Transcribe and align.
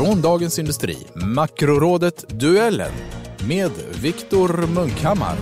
Från 0.00 0.22
Dagens 0.22 0.58
Industri, 0.58 0.96
Makrorådet 1.14 2.24
Duellen 2.28 2.92
med 3.48 3.70
Viktor 4.02 4.66
Munkhammar. 4.74 5.36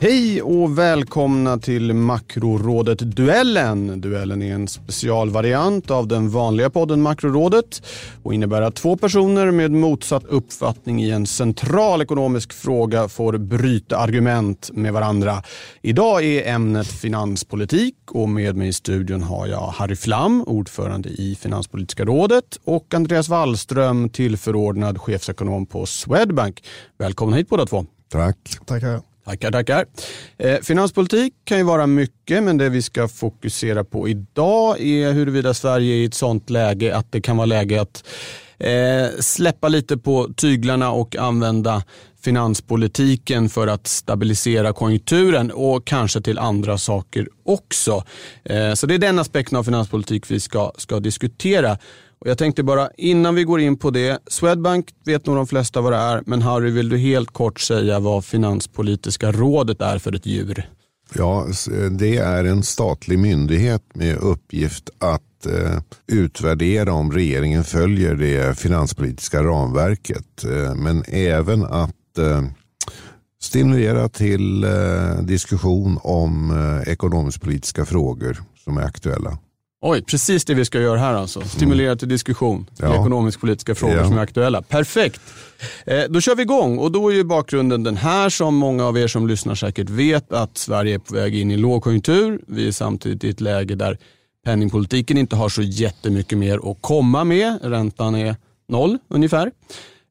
Hej 0.00 0.42
och 0.42 0.78
välkomna 0.78 1.58
till 1.58 1.94
Makrorådet 1.94 2.98
Duellen. 2.98 4.00
Duellen 4.00 4.42
är 4.42 4.54
en 4.54 4.68
specialvariant 4.68 5.90
av 5.90 6.08
den 6.08 6.30
vanliga 6.30 6.70
podden 6.70 7.02
Makrorådet 7.02 7.82
och 8.22 8.34
innebär 8.34 8.62
att 8.62 8.76
två 8.76 8.96
personer 8.96 9.50
med 9.50 9.70
motsatt 9.70 10.24
uppfattning 10.24 11.02
i 11.02 11.10
en 11.10 11.26
central 11.26 12.02
ekonomisk 12.02 12.52
fråga 12.52 13.08
får 13.08 13.38
bryta 13.38 13.96
argument 13.96 14.70
med 14.72 14.92
varandra. 14.92 15.42
Idag 15.82 16.24
är 16.24 16.54
ämnet 16.54 16.86
finanspolitik 16.86 17.96
och 18.10 18.28
med 18.28 18.56
mig 18.56 18.68
i 18.68 18.72
studion 18.72 19.22
har 19.22 19.46
jag 19.46 19.66
Harry 19.66 19.96
Flam, 19.96 20.42
ordförande 20.46 21.08
i 21.08 21.34
Finanspolitiska 21.40 22.04
rådet 22.04 22.58
och 22.64 22.94
Andreas 22.94 23.28
Wallström, 23.28 24.08
tillförordnad 24.08 25.00
chefsekonom 25.00 25.66
på 25.66 25.86
Swedbank. 25.86 26.64
Välkomna 26.98 27.36
hit 27.36 27.48
båda 27.48 27.66
två. 27.66 27.86
Tack. 28.08 28.36
Tackar. 28.66 29.07
Tackar, 29.28 29.50
tackar. 29.50 29.86
Eh, 30.38 30.58
finanspolitik 30.62 31.34
kan 31.44 31.58
ju 31.58 31.64
vara 31.64 31.86
mycket, 31.86 32.42
men 32.42 32.58
det 32.58 32.68
vi 32.68 32.82
ska 32.82 33.08
fokusera 33.08 33.84
på 33.84 34.08
idag 34.08 34.80
är 34.80 35.12
huruvida 35.12 35.54
Sverige 35.54 35.94
är 35.94 35.98
i 35.98 36.04
ett 36.04 36.14
sånt 36.14 36.50
läge 36.50 36.96
att 36.96 37.12
det 37.12 37.20
kan 37.20 37.36
vara 37.36 37.46
läge 37.46 37.80
att 37.80 38.04
eh, 38.58 39.20
släppa 39.20 39.68
lite 39.68 39.96
på 39.96 40.28
tyglarna 40.36 40.90
och 40.90 41.16
använda 41.16 41.82
finanspolitiken 42.20 43.48
för 43.48 43.66
att 43.66 43.86
stabilisera 43.86 44.72
konjunkturen 44.72 45.50
och 45.50 45.86
kanske 45.86 46.20
till 46.20 46.38
andra 46.38 46.78
saker 46.78 47.28
också. 47.44 48.04
Eh, 48.44 48.74
så 48.74 48.86
det 48.86 48.94
är 48.94 48.98
den 48.98 49.18
aspekten 49.18 49.58
av 49.58 49.64
finanspolitik 49.64 50.30
vi 50.30 50.40
ska, 50.40 50.72
ska 50.76 51.00
diskutera. 51.00 51.78
Och 52.18 52.26
jag 52.26 52.38
tänkte 52.38 52.62
bara 52.62 52.90
innan 52.96 53.34
vi 53.34 53.44
går 53.44 53.60
in 53.60 53.76
på 53.76 53.90
det, 53.90 54.18
Swedbank 54.26 54.88
vet 55.04 55.26
nog 55.26 55.36
de 55.36 55.46
flesta 55.46 55.80
vad 55.80 55.92
det 55.92 55.96
är, 55.96 56.22
men 56.26 56.42
Harry 56.42 56.70
vill 56.70 56.88
du 56.88 56.98
helt 56.98 57.30
kort 57.30 57.60
säga 57.60 58.00
vad 58.00 58.24
Finanspolitiska 58.24 59.32
rådet 59.32 59.80
är 59.80 59.98
för 59.98 60.14
ett 60.14 60.26
djur? 60.26 60.68
Ja, 61.14 61.46
eh, 61.46 61.90
det 61.90 62.16
är 62.16 62.44
en 62.44 62.62
statlig 62.62 63.18
myndighet 63.18 63.82
med 63.94 64.16
uppgift 64.16 64.90
att 64.98 65.46
eh, 65.46 65.80
utvärdera 66.06 66.92
om 66.92 67.12
regeringen 67.12 67.64
följer 67.64 68.14
det 68.14 68.58
finanspolitiska 68.58 69.42
ramverket. 69.42 70.44
Eh, 70.44 70.74
men 70.74 71.04
även 71.08 71.64
att 71.64 72.18
eh, 72.18 72.42
stimulera 73.42 74.08
till 74.08 74.64
eh, 74.64 75.22
diskussion 75.22 75.98
om 76.02 76.50
eh, 76.50 76.92
ekonomisk-politiska 76.92 77.84
frågor 77.84 78.42
som 78.64 78.76
är 78.76 78.82
aktuella. 78.82 79.38
Oj, 79.80 80.02
precis 80.02 80.44
det 80.44 80.54
vi 80.54 80.64
ska 80.64 80.80
göra 80.80 80.98
här 80.98 81.14
alltså. 81.14 81.40
Stimulera 81.40 81.96
till 81.96 82.08
diskussion 82.08 82.66
i 82.70 82.74
Ja. 82.82 82.94
ekonomisk-politiska 83.00 83.74
frågor 83.74 83.96
Ja. 83.96 84.04
som 84.08 84.18
är 84.18 84.22
aktuella. 84.22 84.62
Perfekt. 84.62 85.20
Eh, 85.86 86.02
då 86.08 86.20
kör 86.20 86.34
vi 86.34 86.42
igång 86.42 86.78
och 86.78 86.92
då 86.92 87.08
är 87.08 87.14
ju 87.14 87.24
bakgrunden 87.24 87.82
den 87.82 87.96
här 87.96 88.28
som 88.30 88.54
många 88.54 88.84
av 88.84 88.98
er 88.98 89.08
som 89.08 89.28
lyssnar 89.28 89.54
säkert 89.54 89.90
vet 89.90 90.32
att 90.32 90.58
Sverige 90.58 90.94
är 90.94 90.98
på 90.98 91.14
väg 91.14 91.34
in 91.34 91.50
i 91.50 91.56
lågkonjunktur. 91.56 92.40
Vi 92.46 92.68
är 92.68 92.72
samtidigt 92.72 93.24
i 93.24 93.28
ett 93.30 93.40
läge 93.40 93.74
där 93.74 93.98
penningpolitiken 94.44 95.18
inte 95.18 95.36
har 95.36 95.48
så 95.48 95.62
jättemycket 95.62 96.38
mer 96.38 96.70
att 96.70 96.76
komma 96.80 97.24
med. 97.24 97.58
Räntan 97.62 98.14
är 98.14 98.36
noll 98.68 98.98
ungefär. 99.08 99.50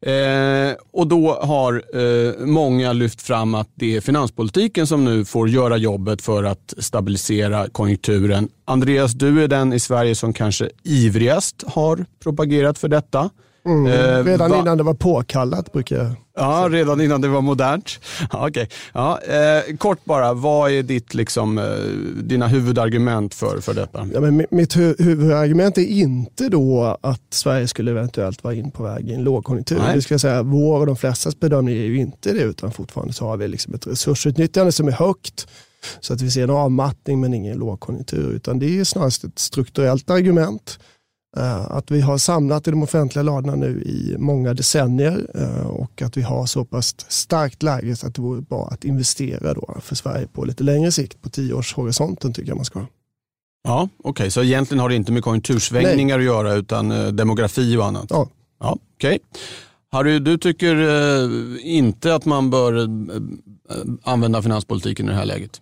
Eh, 0.02 0.76
och 0.92 1.08
då 1.08 1.34
har 1.34 1.84
eh, 1.94 2.46
många 2.46 2.94
lyft 2.94 3.22
fram 3.22 3.56
att 3.56 3.70
det 3.76 3.96
är 3.96 4.02
finanspolitiken 4.02 4.88
som 4.88 5.06
nu 5.06 5.26
får 5.26 5.50
göra 5.50 5.78
jobbet 5.78 6.22
för 6.22 6.44
att 6.44 6.74
stabilisera 6.78 7.70
konjunkturen. 7.70 8.50
Andreas, 8.66 9.12
du 9.12 9.44
är 9.44 9.48
den 9.48 9.74
i 9.74 9.80
Sverige 9.80 10.16
som 10.16 10.34
kanske 10.34 10.70
ivrigast 10.84 11.64
har 11.68 12.06
propagerat 12.24 12.78
för 12.78 12.88
detta. 12.88 13.30
Mm. 13.68 13.86
Eh, 13.88 14.24
Redan 14.24 14.52
va- 14.52 14.60
innan 14.60 14.78
det 14.78 14.84
var 14.84 14.94
påkallat 14.94 15.72
brukar 15.74 15.96
jag. 15.98 16.12
Ja, 16.40 16.68
redan 16.72 17.02
innan 17.02 17.22
det 17.22 17.28
var 17.28 17.42
modernt. 17.42 18.00
Ja, 18.32 18.48
okay. 18.50 18.68
ja, 18.94 19.20
eh, 19.22 19.76
kort 19.78 20.06
bara, 20.06 20.34
vad 20.34 20.72
är 20.72 20.84
ditt, 20.84 21.14
liksom, 21.14 21.58
eh, 21.58 21.64
dina 22.24 22.48
huvudargument 22.48 23.34
för, 23.34 23.62
för 23.62 23.74
detta? 23.74 24.08
Ja, 24.14 24.20
men 24.20 24.42
mi- 24.42 24.46
mitt 24.52 24.76
hu- 24.76 24.96
huvudargument 25.04 25.78
är 25.78 25.86
inte 25.86 26.50
då 26.50 26.98
att 27.02 27.22
Sverige 27.30 27.68
skulle 27.68 27.92
eventuellt 27.92 28.44
vara 28.44 28.54
in 28.54 28.72
på 28.72 28.84
väg 28.84 29.10
i 29.10 29.14
en 29.14 29.24
lågkonjunktur. 29.24 29.78
Nej. 29.80 29.96
Det 29.96 30.02
ska 30.02 30.20
säga, 30.20 30.44
vår 30.44 30.80
och 30.80 30.86
de 30.86 30.96
flestas 30.96 31.40
bedömning 31.40 31.76
är 31.78 31.82
ju 31.84 31.98
inte 31.98 32.34
det 32.34 32.42
utan 32.42 32.72
fortfarande 32.72 33.14
så 33.14 33.26
har 33.28 33.38
vi 33.38 33.48
liksom 33.48 33.74
ett 33.74 33.88
resursutnyttjande 33.88 34.72
som 34.72 34.88
är 34.88 34.92
högt 34.92 35.48
så 36.00 36.14
att 36.14 36.22
vi 36.22 36.32
ser 36.32 36.44
en 36.44 36.50
avmattning 36.50 37.20
men 37.22 37.34
ingen 37.34 37.58
lågkonjunktur 37.58 38.32
utan 38.32 38.60
det 38.60 38.80
är 38.80 38.84
snarast 38.84 39.24
ett 39.24 39.40
strukturellt 39.40 40.10
argument. 40.10 40.80
Eh, 41.38 41.72
Att 41.72 41.92
vi 41.92 42.02
har 42.02 42.18
samlat 42.18 42.68
i 42.68 42.72
de 42.72 42.84
offentliga 42.84 43.24
ladorna 43.24 43.56
nu 43.56 43.82
i 43.82 44.16
många 44.18 44.54
decennier 44.54 45.28
eh, 45.36 45.68
och 45.68 46.02
att 46.02 46.18
vi 46.18 46.22
har 46.22 46.46
så 46.46 46.66
pass 46.66 46.96
starkt 47.08 47.64
läge 47.64 47.96
så 47.96 48.08
att 48.08 48.16
det 48.16 48.22
vore 48.22 48.42
bra 48.42 48.68
att 48.72 48.84
investera 48.86 49.54
då 49.54 49.78
för 49.82 49.96
Sverige 49.96 50.28
på 50.28 50.46
lite 50.46 50.64
längre 50.64 50.92
sikt, 50.92 51.22
på 51.22 51.30
tioårshorisonten 51.30 52.34
tycker 52.34 52.50
jag 52.50 52.56
man 52.56 52.66
ska. 52.66 52.86
Ja, 53.64 53.90
Okej, 54.04 54.32
så 54.32 54.44
egentligen 54.44 54.80
har 54.82 54.90
det 54.90 54.96
inte 54.96 55.12
med 55.12 55.24
konjunktursvängningar 55.24 56.20
att 56.20 56.26
göra 56.26 56.54
utan 56.54 56.92
eh, 56.92 57.08
demografi 57.08 57.78
och 57.78 57.86
annat? 57.86 58.06
Ja. 58.10 58.30
ja 58.60 58.78
Okej. 58.96 59.20
Harry, 59.92 60.20
du 60.20 60.38
tycker 60.38 60.76
inte 61.66 62.16
att 62.16 62.26
man 62.26 62.50
bör 62.50 62.90
använda 64.04 64.42
finanspolitiken 64.42 65.06
i 65.06 65.10
det 65.10 65.16
här 65.16 65.26
läget? 65.26 65.62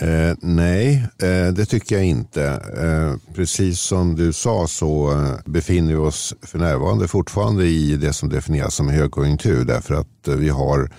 Eh, 0.00 0.36
nej, 0.40 1.08
eh, 1.22 1.52
det 1.52 1.66
tycker 1.66 1.96
jag 1.96 2.04
inte. 2.04 2.44
Eh, 2.78 3.34
precis 3.34 3.80
som 3.80 4.14
du 4.14 4.32
sa 4.32 4.66
så 4.66 5.12
eh, 5.12 5.34
befinner 5.44 5.88
vi 5.88 5.98
oss 5.98 6.34
för 6.42 6.58
närvarande 6.58 7.08
fortfarande 7.08 7.66
i 7.66 7.96
det 7.96 8.12
som 8.12 8.28
definieras 8.28 8.74
som 8.74 8.88
högkonjunktur 8.88 9.64
därför 9.64 9.94
att 9.94 10.28
eh, 10.28 10.34
vi 10.34 10.48
har 10.48 10.90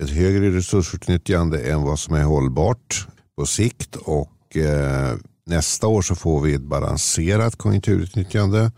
ett 0.00 0.10
högre 0.10 0.50
resursutnyttjande 0.56 1.60
än 1.60 1.82
vad 1.82 1.98
som 1.98 2.14
är 2.14 2.22
hållbart 2.22 3.06
på 3.36 3.46
sikt 3.46 3.96
och 3.96 4.56
eh, 4.56 5.16
nästa 5.46 5.86
år 5.86 6.02
så 6.02 6.14
får 6.14 6.40
vi 6.40 6.54
ett 6.54 6.62
balanserat 6.62 7.56
konjunkturutnyttjande 7.56 8.72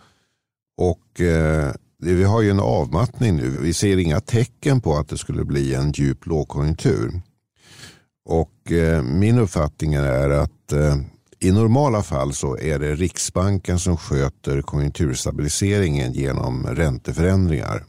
och 0.78 1.20
eh, 1.20 1.72
vi 1.98 2.24
har 2.24 2.42
ju 2.42 2.50
en 2.50 2.60
avmattning 2.60 3.36
nu. 3.36 3.56
Vi 3.60 3.74
ser 3.74 3.96
inga 3.96 4.20
tecken 4.20 4.80
på 4.80 4.96
att 4.96 5.08
det 5.08 5.18
skulle 5.18 5.44
bli 5.44 5.74
en 5.74 5.92
djup 5.92 6.26
lågkonjunktur. 6.26 7.20
Och 8.24 8.72
eh, 8.72 9.02
min 9.02 9.38
uppfattning 9.38 9.94
är 9.94 10.30
att 10.30 10.72
eh, 10.72 10.96
i 11.40 11.52
normala 11.52 12.02
fall 12.02 12.32
så 12.32 12.58
är 12.58 12.78
det 12.78 12.94
Riksbanken 12.94 13.78
som 13.78 13.96
sköter 13.96 14.62
konjunkturstabiliseringen 14.62 16.12
genom 16.12 16.66
ränteförändringar. 16.66 17.84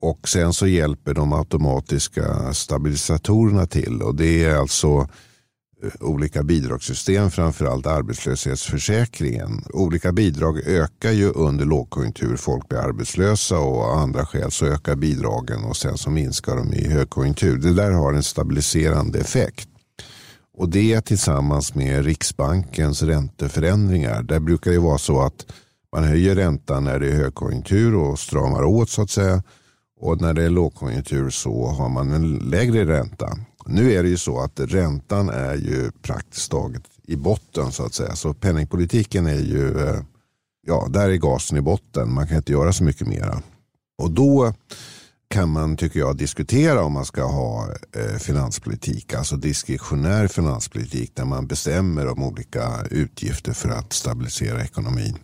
Och 0.00 0.28
sen 0.28 0.52
så 0.52 0.66
hjälper 0.66 1.14
de 1.14 1.32
automatiska 1.32 2.52
stabilisatorerna 2.52 3.66
till 3.66 4.02
och 4.02 4.14
det 4.14 4.44
är 4.44 4.56
alltså 4.56 4.88
eh, 4.88 5.06
olika 6.00 6.42
bidragssystem, 6.42 7.30
framförallt 7.30 7.86
arbetslöshetsförsäkringen. 7.86 9.64
Olika 9.72 10.12
bidrag 10.12 10.58
ökar 10.58 11.10
ju 11.10 11.30
under 11.30 11.64
lågkonjunktur, 11.64 12.36
folk 12.36 12.68
blir 12.68 12.78
arbetslösa 12.78 13.58
och 13.58 13.84
av 13.84 13.98
andra 13.98 14.26
skäl 14.26 14.50
så 14.50 14.66
ökar 14.66 14.96
bidragen 14.96 15.64
och 15.64 15.76
sen 15.76 15.98
så 15.98 16.10
minskar 16.10 16.56
de 16.56 16.72
i 16.72 16.88
högkonjunktur. 16.88 17.58
Det 17.58 17.74
där 17.74 17.90
har 17.90 18.12
en 18.12 18.22
stabiliserande 18.22 19.18
effekt. 19.18 19.68
Och 20.58 20.68
det 20.68 21.00
tillsammans 21.00 21.74
med 21.74 22.04
Riksbankens 22.04 23.02
ränteförändringar. 23.02 24.22
Där 24.22 24.40
brukar 24.40 24.70
det 24.70 24.78
vara 24.78 24.98
så 24.98 25.20
att 25.20 25.46
man 25.92 26.04
höjer 26.04 26.34
räntan 26.34 26.84
när 26.84 26.98
det 26.98 27.08
är 27.08 27.16
högkonjunktur 27.16 27.94
och 27.94 28.18
stramar 28.18 28.64
åt 28.64 28.90
så 28.90 29.02
att 29.02 29.10
säga. 29.10 29.42
Och 30.00 30.20
när 30.20 30.34
det 30.34 30.44
är 30.44 30.50
lågkonjunktur 30.50 31.30
så 31.30 31.66
har 31.66 31.88
man 31.88 32.12
en 32.12 32.38
lägre 32.38 32.86
ränta. 32.86 33.38
Nu 33.66 33.92
är 33.92 34.02
det 34.02 34.08
ju 34.08 34.16
så 34.16 34.40
att 34.40 34.60
räntan 34.60 35.28
är 35.28 35.54
ju 35.54 35.90
praktiskt 36.02 36.50
taget 36.50 36.82
i 37.06 37.16
botten 37.16 37.72
så 37.72 37.86
att 37.86 37.94
säga. 37.94 38.16
Så 38.16 38.34
penningpolitiken 38.34 39.26
är 39.26 39.38
ju, 39.38 39.88
eh, 39.88 40.00
ja 40.66 40.86
där 40.90 41.08
är 41.10 41.16
gasen 41.16 41.58
i 41.58 41.60
botten. 41.60 42.12
Man 42.12 42.28
kan 42.28 42.36
inte 42.36 42.52
göra 42.52 42.72
så 42.72 42.84
mycket 42.84 43.06
mera. 43.06 43.42
Och 43.98 44.10
då 44.10 44.54
kan 45.32 45.48
man, 45.48 45.76
tycker 45.76 46.00
jag, 46.00 46.16
diskutera 46.16 46.84
om 46.84 46.92
man 46.92 47.04
ska 47.04 47.24
ha 47.24 47.68
eh, 47.96 48.18
finanspolitik, 48.18 49.14
alltså 49.14 49.36
diskretionär 49.36 50.26
finanspolitik 50.26 51.14
där 51.14 51.24
man 51.24 51.46
bestämmer 51.46 52.06
om 52.06 52.22
olika 52.22 52.82
utgifter 52.90 53.52
för 53.52 53.68
att 53.68 53.92
stabilisera 53.92 54.64
ekonomin. 54.64 55.18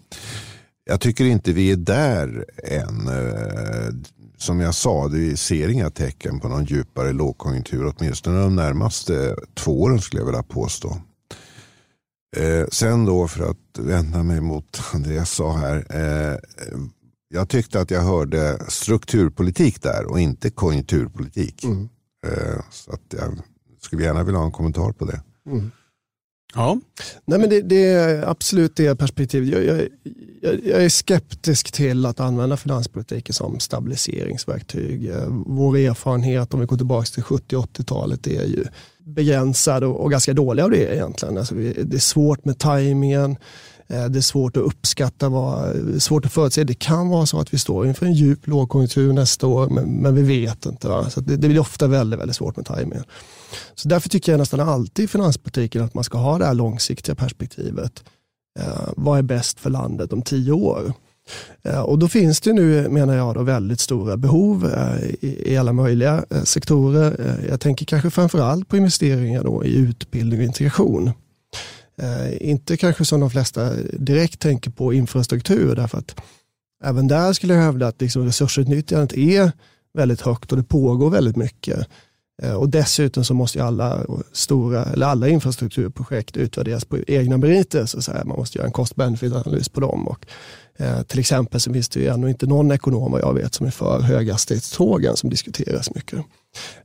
Jag 0.91 1.01
tycker 1.01 1.25
inte 1.25 1.53
vi 1.53 1.73
är 1.73 1.77
där 1.77 2.45
än. 2.65 3.09
Eh, 3.09 3.95
som 4.37 4.61
jag 4.61 4.75
sa, 4.75 5.07
vi 5.07 5.37
ser 5.37 5.69
inga 5.69 5.91
tecken 5.91 6.41
på 6.41 6.49
någon 6.49 6.65
djupare 6.65 7.13
lågkonjunktur, 7.13 7.95
åtminstone 7.97 8.41
de 8.41 8.57
närmaste 8.57 9.37
två 9.55 9.83
åren 9.83 10.01
skulle 10.01 10.21
jag 10.21 10.27
vilja 10.27 10.43
påstå. 10.43 10.97
Eh, 12.37 12.67
sen 12.73 13.05
då 13.05 13.29
för 13.29 13.51
att 13.51 13.79
vända 13.79 14.23
mig 14.23 14.41
mot 14.41 14.83
det 15.05 15.15
jag 15.15 15.29
sa 15.29 15.57
här. 15.57 15.87
Eh, 15.91 16.39
jag 17.29 17.49
tyckte 17.49 17.81
att 17.81 17.91
jag 17.91 18.03
hörde 18.03 18.59
strukturpolitik 18.69 19.83
där 19.83 20.11
och 20.11 20.21
inte 20.21 20.51
konjunkturpolitik. 20.51 21.65
Mm. 21.65 21.89
Så 22.71 22.93
att 22.93 23.03
jag 23.11 23.39
skulle 23.81 24.05
gärna 24.05 24.23
vilja 24.23 24.39
ha 24.39 24.47
en 24.47 24.53
kommentar 24.53 24.93
på 24.93 25.05
det. 25.05 25.21
Mm. 25.47 25.71
Ja. 26.55 26.81
Nej, 27.25 27.39
men 27.39 27.51
det, 27.51 27.63
det, 27.63 27.85
är 27.85 28.31
absolut 28.31 28.77
det 28.77 28.97
perspektivet. 28.97 29.49
Jag, 29.49 29.65
jag, 29.65 29.89
jag, 30.65 30.85
är 30.85 30.89
skeptisk 30.89 31.73
till 31.73 32.07
att 32.07 32.21
använda 32.21 32.57
finanspolitiken 32.57 33.35
som 33.35 33.61
stabiliseringsverktyg. 33.61 35.13
Vår 35.47 35.77
erfarenhet 35.77 36.55
om 36.55 36.61
vi 36.61 36.67
går 36.67 36.77
tillbaka 36.77 37.07
till 37.07 37.23
70-80-talet 37.23 38.27
är 38.27 38.45
ju 38.45 38.65
begränsad 38.99 39.85
och, 39.85 40.01
och, 40.01 40.11
ganska 40.11 40.33
dålig 40.33 40.63
av 40.63 40.71
det 40.71 40.95
egentligen. 40.95 41.39
Alltså, 41.39 41.55
det 41.55 41.95
är 41.95 41.99
svårt 41.99 42.45
med 42.45 42.59
tajmingen. 42.59 43.37
Eh, 43.89 44.05
det 44.05 44.19
är 44.19 44.23
svårt 44.23 44.57
att 44.57 44.63
uppskatta, 44.63 45.29
vad, 45.29 45.77
svårt 46.03 46.27
att 46.27 46.33
förutse. 46.33 46.65
Det 46.65 46.75
kan 46.75 47.09
vara 47.09 47.27
så 47.27 47.41
att 47.41 47.55
vi 47.55 47.59
står 47.59 47.87
inför 47.87 48.07
en 48.07 48.15
djup 48.15 48.47
lågkonjunktur 48.47 49.13
nästa 49.13 49.47
år, 49.47 49.69
men, 49.69 49.85
men 49.85 50.15
vi 50.15 50.23
vet 50.23 50.67
inte. 50.67 50.89
Va? 50.89 51.11
Så 51.11 51.21
det, 51.21 51.37
det 51.37 51.49
blir 51.49 51.59
ofta 51.59 51.87
väldigt, 51.87 52.21
väldigt 52.21 52.37
svårt 52.37 52.57
med 52.57 52.67
tajmingen. 52.67 53.05
Så 53.75 53.89
därför 53.89 54.09
tycker 54.09 54.33
jag 54.33 54.39
nästan 54.39 54.61
alltid 54.61 55.05
i 55.05 55.09
finanspolitiken 55.09 55.85
att 55.85 55.95
man 55.95 56.05
ska 56.05 56.19
ha 56.19 56.39
det 56.39 56.47
här 56.47 56.55
långsiktiga 56.55 57.15
perspektivet. 57.15 58.05
Eh, 58.59 58.89
vad 58.97 59.19
är 59.19 59.23
bäst 59.23 59.61
för 59.61 59.71
landet 59.71 60.13
om 60.13 60.23
tio 60.23 60.53
år? 60.53 60.93
Eh, 61.63 61.81
och 61.81 61.99
då 61.99 62.09
finns 62.09 62.41
det 62.41 62.53
nu, 62.53 62.89
menar 62.89 63.15
jag, 63.15 63.35
då, 63.35 63.43
väldigt 63.43 63.81
stora 63.81 64.17
behov 64.17 64.67
eh, 64.67 65.11
i, 65.21 65.53
i 65.53 65.57
alla 65.57 65.73
möjliga 65.73 66.25
eh, 66.31 66.43
sektorer. 66.43 67.17
Eh, 67.21 67.49
jag 67.49 67.61
tänker 67.61 67.87
kanske 67.87 68.11
framförallt 68.11 68.69
på 68.69 68.77
investeringar 68.77 69.45
då 69.45 69.65
i 69.65 69.77
utbildning 69.77 70.39
och 70.39 70.45
integration. 70.45 71.11
Eh, 71.99 72.51
inte 72.51 72.77
kanske 72.77 73.05
som 73.05 73.21
de 73.21 73.31
flesta 73.31 73.73
direkt 73.93 74.41
tänker 74.41 74.71
på 74.71 74.93
infrastruktur, 74.93 75.77
därför 75.77 75.99
att 75.99 76.21
även 76.85 77.09
där 77.09 77.33
skulle 77.33 77.55
jag 77.55 77.63
hävda 77.63 77.87
att 77.87 78.01
liksom 78.01 78.25
resursutnyttjandet 78.25 79.13
är 79.19 79.53
väldigt 79.95 80.21
högt 80.21 80.53
och 80.53 80.59
det 80.59 80.65
pågår 80.65 81.11
väldigt 81.11 81.37
mycket. 81.37 81.89
Eh, 82.43 82.53
och 82.53 82.69
dessutom 82.69 83.25
så 83.25 83.35
måste 83.35 83.65
alla, 83.65 84.07
stora, 84.33 84.85
eller 84.85 85.07
alla 85.07 85.29
infrastrukturprojekt 85.29 86.37
utvärderas 86.37 86.85
på 86.85 86.99
egna 87.07 87.37
meriter. 87.37 87.87
Så 87.87 88.03
så 88.03 88.13
Man 88.13 88.39
måste 88.39 88.59
göra 88.59 88.67
en 88.67 88.73
cost-benefit-analys 88.73 89.69
på 89.69 89.81
dem. 89.81 90.09
Och, 90.09 90.27
eh, 90.79 91.03
till 91.03 91.19
exempel 91.19 91.61
så 91.61 91.73
finns 91.73 91.89
det 91.89 92.01
ju 92.01 92.07
ännu 92.07 92.29
inte 92.29 92.47
någon 92.47 92.73
ekonom 92.73 93.13
vad 93.13 93.21
jag 93.21 93.35
vet 93.35 93.55
som 93.55 93.67
är 93.67 93.71
för 93.71 94.01
höghastighetstågen 94.01 95.17
som 95.17 95.31
diskuteras 95.31 95.95
mycket. 95.95 96.19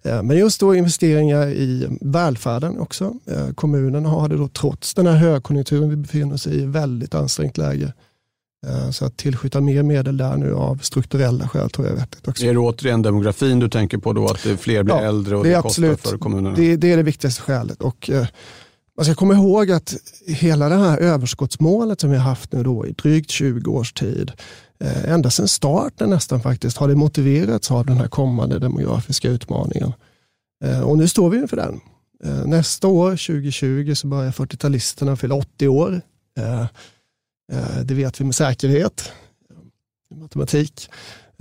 Eh, 0.03 0.23
men 0.23 0.37
just 0.37 0.59
då 0.59 0.75
investeringar 0.75 1.47
i 1.47 1.97
välfärden 2.01 2.79
också. 2.79 3.13
Eh, 3.25 3.49
kommunen 3.55 4.05
har 4.05 4.29
det 4.29 4.37
då 4.37 4.47
trots 4.47 4.93
den 4.93 5.07
här 5.07 5.15
högkonjunkturen 5.15 5.89
vi 5.89 5.95
befinner 5.95 6.35
oss 6.35 6.47
i 6.47 6.65
väldigt 6.65 7.15
ansträngt 7.15 7.57
läge. 7.57 7.93
Eh, 8.67 8.89
så 8.89 9.05
att 9.05 9.17
tillskjuta 9.17 9.61
mer 9.61 9.83
medel 9.83 10.17
där 10.17 10.37
nu 10.37 10.53
av 10.53 10.77
strukturella 10.77 11.47
skäl 11.47 11.69
tror 11.69 11.87
jag 11.87 11.95
är 11.95 11.99
vettigt 11.99 12.27
också. 12.27 12.45
Är 12.45 12.53
det 12.53 12.59
återigen 12.59 13.01
demografin 13.01 13.59
du 13.59 13.69
tänker 13.69 13.97
på 13.97 14.13
då? 14.13 14.25
Att 14.25 14.39
fler 14.39 14.83
blir 14.83 14.95
ja, 14.95 15.01
äldre 15.01 15.35
och 15.35 15.43
det, 15.43 15.49
det 15.49 15.61
kostar 15.61 15.69
absolut. 15.69 16.01
för 16.01 16.17
kommunerna? 16.17 16.55
Det, 16.55 16.75
det, 16.75 16.91
är 16.91 16.97
det 16.97 17.03
viktigaste 17.03 17.41
skälet. 17.41 17.81
Och, 17.81 18.09
Alltså, 18.97 19.09
man 19.09 19.15
ska 19.15 19.19
komma 19.19 19.33
ihåg 19.33 19.71
att 19.71 19.95
hela 20.27 20.69
det 20.69 20.75
här 20.75 20.97
överskottsmålet 20.97 22.01
som 22.01 22.09
vi 22.09 22.17
har 22.17 22.23
haft 22.23 22.51
nu 22.51 22.63
då 22.63 22.87
i 22.87 22.91
drygt 22.91 23.31
20 23.31 23.71
års 23.71 23.93
tid, 23.93 24.31
eh, 24.79 25.11
ända 25.11 25.29
sedan 25.29 25.47
starten 25.47 26.09
nästan 26.09 26.41
faktiskt, 26.41 26.77
har 26.77 26.87
det 26.87 26.95
motiverats 26.95 27.71
av 27.71 27.85
den 27.85 27.97
här 27.97 28.07
kommande 28.07 28.59
demografiska 28.59 29.29
utmaningen. 29.29 29.93
Eh, 30.63 30.81
och 30.81 30.97
nu 30.97 31.07
står 31.07 31.29
vi 31.29 31.37
inför 31.37 31.57
den. 31.57 31.79
Eh, 32.23 32.45
nästa 32.45 32.87
år, 32.87 33.11
2020, 33.11 33.93
så 33.95 34.07
börjar 34.07 34.31
40-talisterna 34.31 35.15
fylla 35.15 35.35
80 35.35 35.67
år. 35.67 36.01
Det 37.83 37.93
vet 37.93 38.21
vi 38.21 38.25
med 38.25 38.35
säkerhet 38.35 39.11
i 40.11 40.15
matematik. 40.15 40.89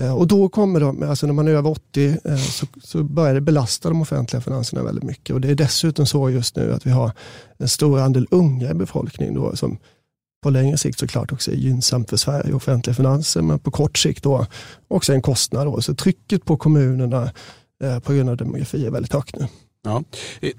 Eh, 0.02 0.16
och 0.16 0.26
då 0.26 0.48
kommer 0.48 0.80
de, 0.80 1.02
alltså 1.02 1.26
när 1.26 1.34
man 1.34 1.48
är 1.48 1.52
över 1.52 1.70
80 1.70 2.16
eh, 2.24 2.36
så, 2.36 2.66
så 2.82 3.02
börjar 3.02 3.34
det 3.34 3.40
belasta 3.40 3.88
de 3.88 4.02
offentliga 4.02 4.40
finanserna 4.40 4.82
väldigt 4.82 5.04
mycket. 5.04 5.34
Och 5.34 5.40
det 5.40 5.48
är 5.50 5.54
dessutom 5.54 6.06
så 6.06 6.30
just 6.30 6.56
nu 6.56 6.72
att 6.72 6.86
vi 6.86 6.90
har 6.90 7.12
en 7.58 7.68
stor 7.68 8.00
andel 8.00 8.26
unga 8.30 8.70
i 8.70 8.74
befolkningen 8.74 9.34
då, 9.34 9.56
som 9.56 9.78
på 10.42 10.50
längre 10.50 10.78
sikt 10.78 10.98
såklart 10.98 11.32
också 11.32 11.50
är 11.50 11.54
gynnsamt 11.54 12.10
för 12.10 12.16
Sverige 12.16 12.50
och 12.50 12.56
offentliga 12.56 12.94
finanser, 12.94 13.42
men 13.42 13.58
på 13.58 13.70
kort 13.70 13.98
sikt 13.98 14.22
då 14.22 14.46
också 14.88 15.12
en 15.12 15.22
kostnad. 15.22 15.66
Då. 15.66 15.80
Så 15.80 15.94
trycket 15.94 16.44
på 16.44 16.56
kommunerna 16.56 17.30
eh, 17.84 17.98
på 17.98 18.12
grund 18.12 18.30
av 18.30 18.36
demografi 18.36 18.86
är 18.86 18.90
väldigt 18.90 19.12
högt 19.12 19.36
nu. 19.38 19.46
Ja. 19.84 20.02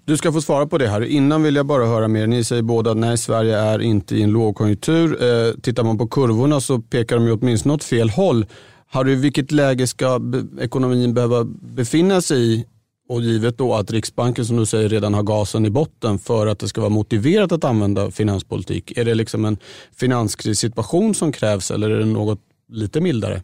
Du 0.06 0.18
ska 0.18 0.32
få 0.32 0.42
svara 0.42 0.68
på 0.68 0.78
det 0.78 0.88
här. 0.88 1.02
Innan 1.02 1.44
vill 1.44 1.56
jag 1.56 1.66
bara 1.66 1.86
höra 1.86 2.08
mer. 2.08 2.28
Ni 2.28 2.44
säger 2.44 2.62
båda 2.62 2.92
att 2.92 2.98
nej, 2.98 3.18
Sverige 3.18 3.58
är 3.58 3.82
inte 3.82 4.16
i 4.16 4.24
en 4.24 4.32
lågkonjunktur. 4.32 5.24
Eh, 5.24 5.54
tittar 5.54 5.84
man 5.84 5.98
på 5.98 6.08
kurvorna 6.08 6.62
så 6.62 6.80
pekar 6.80 7.16
de 7.16 7.26
ju 7.26 7.32
åtminstone 7.32 7.74
åt 7.74 7.84
fel 7.84 8.10
håll. 8.10 8.46
Harry, 8.94 9.16
vilket 9.16 9.52
läge 9.52 9.88
ska 9.88 10.20
ekonomin 10.60 11.14
behöva 11.14 11.44
befinna 11.62 12.22
sig 12.22 12.54
i? 12.54 12.66
Och 13.10 13.22
givet 13.22 13.58
då 13.58 13.74
att 13.74 13.92
Riksbanken 13.92 14.46
som 14.46 14.58
du 14.58 14.66
säger 14.66 14.90
redan 14.90 15.14
har 15.14 15.24
gasen 15.24 15.66
i 15.66 15.70
botten 15.70 16.20
för 16.20 16.48
att 16.48 16.60
det 16.60 16.68
ska 16.68 16.82
vara 16.82 16.90
motiverat 16.90 17.52
att 17.52 17.64
använda 17.64 18.12
finanspolitik. 18.12 18.98
Är 18.98 19.06
det 19.06 19.16
liksom 19.16 19.46
en 19.46 19.58
finanskrissituation 19.96 21.16
som 21.16 21.32
krävs 21.32 21.72
eller 21.72 21.90
är 21.90 22.00
det 22.00 22.06
något 22.06 22.40
lite 22.70 23.02
mildare? 23.02 23.42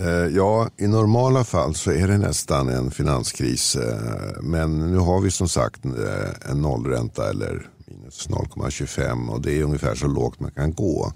Eh, 0.00 0.36
ja, 0.36 0.70
i 0.78 0.86
normala 0.86 1.44
fall 1.44 1.74
så 1.74 1.90
är 1.90 2.08
det 2.08 2.18
nästan 2.18 2.68
en 2.68 2.90
finanskris. 2.90 3.76
Eh, 3.76 4.42
men 4.42 4.92
nu 4.92 4.98
har 4.98 5.20
vi 5.20 5.30
som 5.30 5.48
sagt 5.48 5.84
eh, 5.84 6.50
en 6.50 6.62
nollränta 6.62 7.30
eller 7.30 7.66
minus 7.86 8.28
0,25 8.28 9.28
och 9.28 9.40
det 9.40 9.58
är 9.58 9.62
ungefär 9.62 9.94
så 9.94 10.06
lågt 10.06 10.40
man 10.40 10.50
kan 10.50 10.74
gå. 10.74 11.12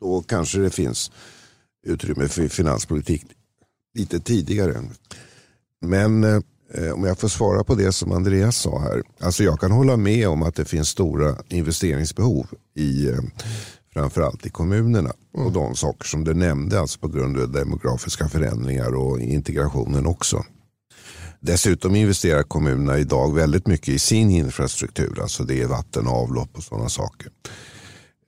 Då 0.00 0.22
kanske 0.22 0.58
det 0.58 0.70
finns 0.70 1.10
utrymme 1.82 2.28
för 2.28 2.48
finanspolitik 2.48 3.24
lite 3.94 4.20
tidigare. 4.20 4.82
Men 5.80 6.24
eh, 6.24 6.92
om 6.94 7.04
jag 7.04 7.18
får 7.18 7.28
svara 7.28 7.64
på 7.64 7.74
det 7.74 7.92
som 7.92 8.12
Andreas 8.12 8.56
sa 8.56 8.78
här. 8.78 9.02
Alltså 9.20 9.44
jag 9.44 9.60
kan 9.60 9.70
hålla 9.70 9.96
med 9.96 10.28
om 10.28 10.42
att 10.42 10.54
det 10.54 10.64
finns 10.64 10.88
stora 10.88 11.36
investeringsbehov 11.48 12.46
i 12.74 13.08
eh, 13.08 13.18
framförallt 13.92 14.46
i 14.46 14.50
kommunerna. 14.50 15.12
Mm. 15.34 15.46
Och 15.46 15.52
de 15.52 15.76
saker 15.76 16.08
som 16.08 16.24
du 16.24 16.34
nämnde, 16.34 16.80
alltså 16.80 16.98
på 16.98 17.08
grund 17.08 17.38
av 17.38 17.52
demografiska 17.52 18.28
förändringar 18.28 18.94
och 18.94 19.20
integrationen 19.20 20.06
också. 20.06 20.44
Dessutom 21.40 21.96
investerar 21.96 22.42
kommunerna 22.42 22.98
idag 22.98 23.34
väldigt 23.34 23.66
mycket 23.66 23.88
i 23.88 23.98
sin 23.98 24.30
infrastruktur, 24.30 25.20
alltså 25.22 25.44
det 25.44 25.62
är 25.62 25.66
vatten 25.66 26.06
och 26.06 26.12
avlopp 26.12 26.56
och 26.56 26.62
sådana 26.62 26.88
saker. 26.88 27.30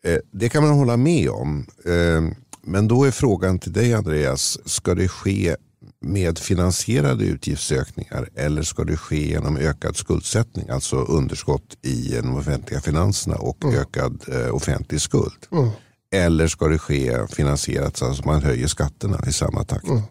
Eh, 0.04 0.18
det 0.32 0.48
kan 0.48 0.62
man 0.62 0.72
hålla 0.72 0.96
med 0.96 1.30
om. 1.30 1.66
Eh, 1.84 2.36
men 2.66 2.88
då 2.88 3.04
är 3.04 3.10
frågan 3.10 3.58
till 3.58 3.72
dig 3.72 3.94
Andreas, 3.94 4.58
ska 4.64 4.94
det 4.94 5.08
ske 5.08 5.56
med 6.00 6.38
finansierade 6.38 7.24
utgiftsökningar 7.24 8.28
eller 8.34 8.62
ska 8.62 8.84
det 8.84 8.96
ske 8.96 9.28
genom 9.28 9.56
ökad 9.56 9.96
skuldsättning, 9.96 10.68
alltså 10.68 10.96
underskott 10.96 11.76
i 11.82 12.14
de 12.22 12.36
offentliga 12.36 12.80
finanserna 12.80 13.36
och 13.36 13.64
mm. 13.64 13.76
ökad 13.76 14.24
eh, 14.28 14.54
offentlig 14.54 15.00
skuld? 15.00 15.46
Mm. 15.52 15.68
Eller 16.14 16.46
ska 16.46 16.66
det 16.68 16.78
ske 16.78 17.26
finansierat 17.30 17.96
så 17.96 18.04
att 18.04 18.24
man 18.24 18.42
höjer 18.42 18.66
skatterna 18.66 19.20
i 19.26 19.32
samma 19.32 19.64
takt? 19.64 19.88
Mm. 19.88 20.02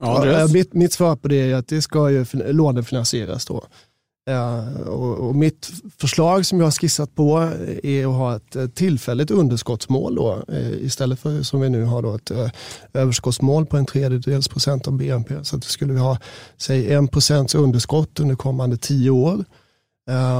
Ja, 0.00 0.48
mitt, 0.52 0.74
mitt 0.74 0.92
svar 0.92 1.16
på 1.16 1.28
det 1.28 1.50
är 1.50 1.54
att 1.54 1.68
det 1.68 1.82
ska 1.82 2.10
ju 2.10 2.26
lånefinansieras 2.32 3.46
då. 3.46 3.64
Eh, 4.30 4.80
och, 4.88 5.34
mitt 5.34 5.70
förslag 5.98 6.46
som 6.46 6.58
jag 6.58 6.66
har 6.66 6.70
skissat 6.70 7.14
på 7.14 7.38
är 7.82 8.06
att 8.06 8.14
ha 8.14 8.36
ett 8.36 8.56
eh, 8.56 8.66
tillfälligt 8.66 9.30
underskottsmål 9.30 10.14
då, 10.14 10.42
eh, 10.48 10.72
istället 10.72 11.20
för 11.20 11.42
som 11.42 11.60
vi 11.60 11.68
nu 11.68 11.84
har 11.84 12.02
då 12.02 12.14
ett 12.14 12.30
överskottsmål 12.92 13.66
på 13.66 13.76
en 13.76 13.86
tredjedels 13.86 14.48
procent 14.48 14.88
av 14.88 14.92
BNP. 14.92 15.44
Så 15.44 15.56
att 15.56 15.64
skulle 15.64 15.92
vi 15.92 15.98
ha 15.98 16.18
säg 16.56 16.92
en 16.92 17.08
procents 17.08 17.54
underskott 17.54 18.20
under 18.20 18.34
kommande 18.34 18.76
tio 18.76 19.10
år 19.10 19.44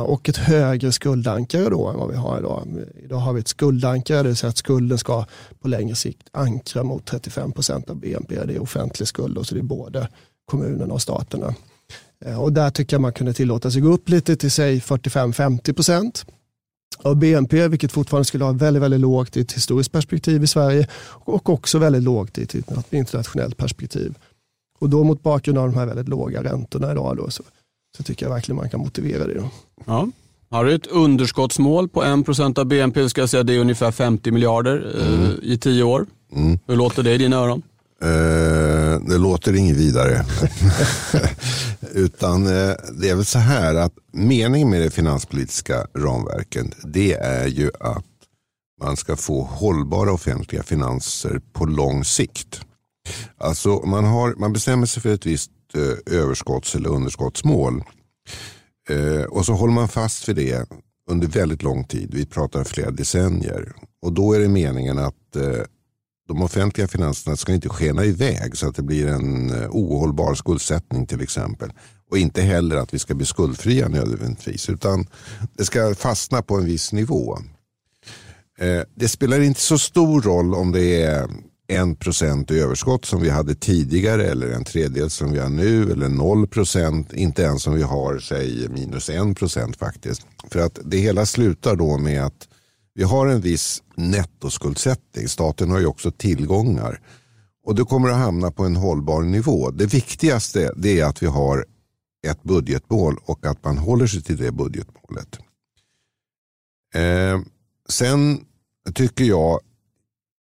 och 0.06 0.28
ett 0.28 0.36
högre 0.36 0.92
skuldankare 0.92 1.68
då 1.68 1.88
än 1.88 1.98
vad 1.98 2.10
vi 2.10 2.16
har 2.16 2.38
idag. 2.38 2.68
Idag 3.04 3.16
har 3.16 3.32
vi 3.32 3.40
ett 3.40 3.48
skuldankare, 3.48 4.22
det 4.22 4.28
vill 4.28 4.36
säga 4.36 4.50
att 4.50 4.56
skulden 4.56 4.98
ska 4.98 5.24
på 5.60 5.68
längre 5.68 5.94
sikt 5.94 6.28
ankra 6.32 6.82
mot 6.82 7.06
35 7.06 7.52
procent 7.52 7.90
av 7.90 7.96
BNP. 7.96 8.44
Det 8.44 8.54
är 8.54 8.62
offentlig 8.62 9.08
skuld 9.08 9.38
och 9.38 9.46
så 9.46 9.54
det 9.54 9.60
är 9.60 9.62
både 9.62 10.08
kommunerna 10.44 10.94
och 10.94 11.02
staterna. 11.02 11.54
Eh, 12.24 12.42
och 12.42 12.52
där 12.52 12.70
tycker 12.70 12.94
jag 12.94 13.00
man 13.00 13.12
kunde 13.12 13.32
tillåta 13.32 13.70
sig 13.70 13.80
gå 13.80 13.92
upp 13.92 14.08
lite 14.08 14.36
till 14.36 14.50
säg 14.50 14.78
45-50 14.78 15.72
procent 15.72 16.26
av 17.02 17.16
BNP, 17.16 17.68
vilket 17.68 17.92
fortfarande 17.92 18.24
skulle 18.24 18.44
ha 18.44 18.52
väldigt, 18.52 18.82
väldigt 18.82 19.00
lågt 19.00 19.36
i 19.36 19.40
ett 19.40 19.52
historiskt 19.52 19.92
perspektiv 19.92 20.44
i 20.44 20.46
Sverige 20.46 20.88
och 21.04 21.48
också 21.48 21.78
väldigt 21.78 22.02
lågt 22.02 22.38
i 22.38 22.42
ett 22.42 22.54
internationellt 22.90 23.56
perspektiv. 23.56 24.14
Och 24.78 24.88
då 24.88 25.04
mot 25.04 25.22
bakgrund 25.22 25.58
av 25.58 25.70
de 25.72 25.78
här 25.78 25.86
väldigt 25.86 26.08
låga 26.08 26.42
räntorna 26.42 26.92
idag 26.92 27.16
då, 27.16 27.30
så, 27.30 27.42
så 27.96 28.02
tycker 28.02 28.26
jag 28.26 28.34
verkligen 28.34 28.56
man 28.56 28.70
kan 28.70 28.80
motivera 28.80 29.26
det. 29.26 29.34
Då. 29.34 29.50
Ja. 29.84 30.08
Har 30.50 30.64
du 30.64 30.74
ett 30.74 30.86
underskottsmål 30.86 31.88
på 31.88 32.02
1% 32.02 32.58
av 32.58 32.66
BNP, 32.66 33.08
ska 33.08 33.20
jag 33.20 33.28
säga, 33.28 33.42
det 33.42 33.54
är 33.54 33.58
ungefär 33.58 33.92
50 33.92 34.30
miljarder 34.30 34.94
eh, 35.00 35.14
mm. 35.14 35.38
i 35.42 35.58
tio 35.58 35.82
år. 35.82 36.06
Mm. 36.32 36.58
Hur 36.66 36.76
låter 36.76 37.02
det 37.02 37.14
i 37.14 37.18
dina 37.18 37.36
öron? 37.36 37.62
Eh, 38.02 39.00
det 39.08 39.18
låter 39.18 39.56
inget 39.56 39.76
vidare. 39.76 40.24
Utan 41.94 42.46
eh, 42.46 42.74
det 43.00 43.08
är 43.08 43.14
väl 43.14 43.24
så 43.24 43.38
här 43.38 43.74
att 43.74 43.92
meningen 44.12 44.70
med 44.70 44.82
det 44.82 44.90
finanspolitiska 44.90 45.86
ramverket 45.94 46.66
det 46.84 47.12
är 47.12 47.46
ju 47.46 47.70
att 47.80 48.04
man 48.82 48.96
ska 48.96 49.16
få 49.16 49.42
hållbara 49.42 50.12
offentliga 50.12 50.62
finanser 50.62 51.40
på 51.52 51.64
lång 51.64 52.04
sikt. 52.04 52.60
Alltså 53.38 53.82
man, 53.86 54.04
har, 54.04 54.34
man 54.34 54.52
bestämmer 54.52 54.86
sig 54.86 55.02
för 55.02 55.14
ett 55.14 55.26
visst 55.26 55.50
eh, 55.74 56.18
överskotts 56.18 56.74
eller 56.74 56.88
underskottsmål. 56.88 57.84
Eh, 58.88 59.22
och 59.22 59.46
så 59.46 59.52
håller 59.52 59.74
man 59.74 59.88
fast 59.88 60.28
vid 60.28 60.36
det 60.36 60.68
under 61.10 61.26
väldigt 61.26 61.62
lång 61.62 61.84
tid. 61.84 62.14
Vi 62.14 62.26
pratar 62.26 62.64
flera 62.64 62.90
decennier. 62.90 63.72
Och 64.02 64.12
då 64.12 64.32
är 64.32 64.40
det 64.40 64.48
meningen 64.48 64.98
att 64.98 65.36
de 66.32 66.42
offentliga 66.42 66.88
finanserna 66.88 67.36
ska 67.36 67.52
inte 67.52 67.68
skena 67.68 68.04
iväg 68.04 68.56
så 68.56 68.68
att 68.68 68.76
det 68.76 68.82
blir 68.82 69.06
en 69.06 69.50
eh, 69.50 69.68
ohållbar 69.70 70.34
skuldsättning 70.34 71.06
till 71.06 71.20
exempel. 71.20 71.72
Och 72.10 72.18
inte 72.18 72.42
heller 72.42 72.76
att 72.76 72.94
vi 72.94 72.98
ska 72.98 73.14
bli 73.14 73.26
skuldfria 73.26 73.88
nödvändigtvis. 73.88 74.68
Utan 74.68 75.06
det 75.56 75.64
ska 75.64 75.94
fastna 75.94 76.42
på 76.42 76.56
en 76.56 76.64
viss 76.64 76.92
nivå. 76.92 77.38
Eh, 78.58 78.82
det 78.94 79.08
spelar 79.08 79.40
inte 79.40 79.60
så 79.60 79.78
stor 79.78 80.22
roll 80.22 80.54
om 80.54 80.72
det 80.72 81.02
är 81.02 81.28
en 81.68 81.96
procent 81.96 82.50
i 82.50 82.60
överskott 82.60 83.04
som 83.04 83.22
vi 83.22 83.30
hade 83.30 83.54
tidigare 83.54 84.24
eller 84.24 84.48
en 84.48 84.64
tredjedel 84.64 85.10
som 85.10 85.32
vi 85.32 85.38
har 85.38 85.48
nu 85.48 85.92
eller 85.92 86.08
noll 86.08 86.46
procent. 86.46 87.12
Inte 87.12 87.42
ens 87.42 87.62
som 87.62 87.74
vi 87.74 87.82
har 87.82 88.18
säg 88.18 88.68
minus 88.68 89.10
en 89.10 89.34
procent 89.34 89.76
faktiskt. 89.76 90.26
För 90.50 90.60
att 90.60 90.78
det 90.84 90.98
hela 90.98 91.26
slutar 91.26 91.76
då 91.76 91.98
med 91.98 92.24
att 92.24 92.48
vi 92.94 93.02
har 93.02 93.26
en 93.26 93.40
viss 93.40 93.82
nettoskuldsättning. 93.94 95.28
Staten 95.28 95.70
har 95.70 95.78
ju 95.78 95.86
också 95.86 96.10
tillgångar. 96.10 97.00
Och 97.64 97.74
det 97.74 97.84
kommer 97.84 98.08
att 98.08 98.16
hamna 98.16 98.50
på 98.50 98.64
en 98.64 98.76
hållbar 98.76 99.22
nivå. 99.22 99.70
Det 99.70 99.86
viktigaste 99.86 100.72
det 100.76 101.00
är 101.00 101.04
att 101.04 101.22
vi 101.22 101.26
har 101.26 101.66
ett 102.26 102.42
budgetmål 102.42 103.16
och 103.24 103.46
att 103.46 103.64
man 103.64 103.78
håller 103.78 104.06
sig 104.06 104.22
till 104.22 104.36
det 104.36 104.52
budgetmålet. 104.52 105.38
Eh, 106.94 107.40
sen 107.88 108.40
tycker 108.94 109.24
jag 109.24 109.60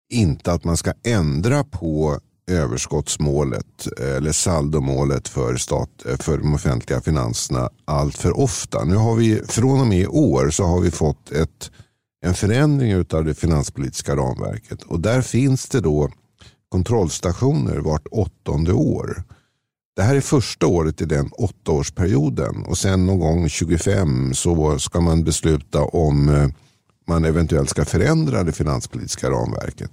inte 0.10 0.52
att 0.52 0.64
man 0.64 0.78
ska 0.78 0.94
ändra 1.04 1.64
på 1.64 2.20
överskottsmålet 2.48 3.88
eh, 4.00 4.16
eller 4.16 4.32
saldomålet 4.32 5.28
för, 5.28 5.56
stat, 5.56 5.90
eh, 6.06 6.18
för 6.18 6.38
de 6.38 6.54
offentliga 6.54 7.02
finanserna 7.02 7.70
allt 7.86 8.18
för 8.18 8.40
ofta. 8.40 8.84
Nu 8.84 8.96
har 8.96 9.16
vi, 9.16 9.42
från 9.48 9.82
och 9.82 9.88
med 9.88 10.00
i 10.00 10.08
år 10.08 10.50
så 10.50 10.64
har 10.64 10.80
vi 10.80 10.92
fått 10.92 11.32
ett, 11.32 11.72
en 12.26 12.34
förändring 12.34 12.96
av 12.96 13.26
det 13.26 13.36
finanspolitiska 13.36 14.16
ramverket 14.16 14.84
och 14.84 15.00
där 15.00 15.22
finns 15.22 15.70
det 15.70 15.80
då 15.80 16.10
kontrollstationer 16.70 17.78
vart 17.78 18.08
åttonde 18.12 18.74
år. 18.74 19.24
Det 19.96 20.02
här 20.02 20.16
är 20.16 20.22
första 20.22 20.68
året 20.68 21.02
i 21.02 21.06
den 21.06 21.30
åttaårsperioden 21.32 22.66
och 22.66 22.78
sen 22.78 23.06
någon 23.06 23.20
gång 23.20 23.50
25 23.50 24.34
så 24.34 24.80
ska 24.80 25.02
man 25.02 25.24
besluta 25.24 25.82
om 25.82 26.30
eh, 26.30 26.48
man 27.08 27.26
eventuellt 27.26 27.70
ska 27.70 27.86
förändra 27.86 28.44
det 28.44 28.52
finanspolitiska 28.52 29.30
ramverket. 29.30 29.92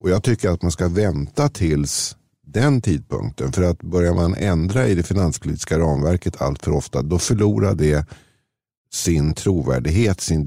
Och 0.00 0.10
Jag 0.10 0.22
tycker 0.22 0.50
att 0.50 0.62
man 0.62 0.72
ska 0.72 0.88
vänta 0.88 1.48
tills 1.48 2.16
den 2.46 2.80
tidpunkten. 2.80 3.52
För 3.52 3.62
att 3.62 3.82
börjar 3.82 4.14
man 4.14 4.34
ändra 4.34 4.86
i 4.86 4.94
det 4.94 5.02
finanspolitiska 5.02 5.78
ramverket 5.78 6.42
allt 6.42 6.62
för 6.62 6.72
ofta 6.72 7.02
då 7.02 7.18
förlorar 7.18 7.74
det 7.74 8.06
sin 8.92 9.34
trovärdighet, 9.34 10.20
sin 10.20 10.46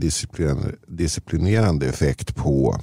disciplinerande 0.87 1.85
effekt 1.85 2.35
på 2.35 2.79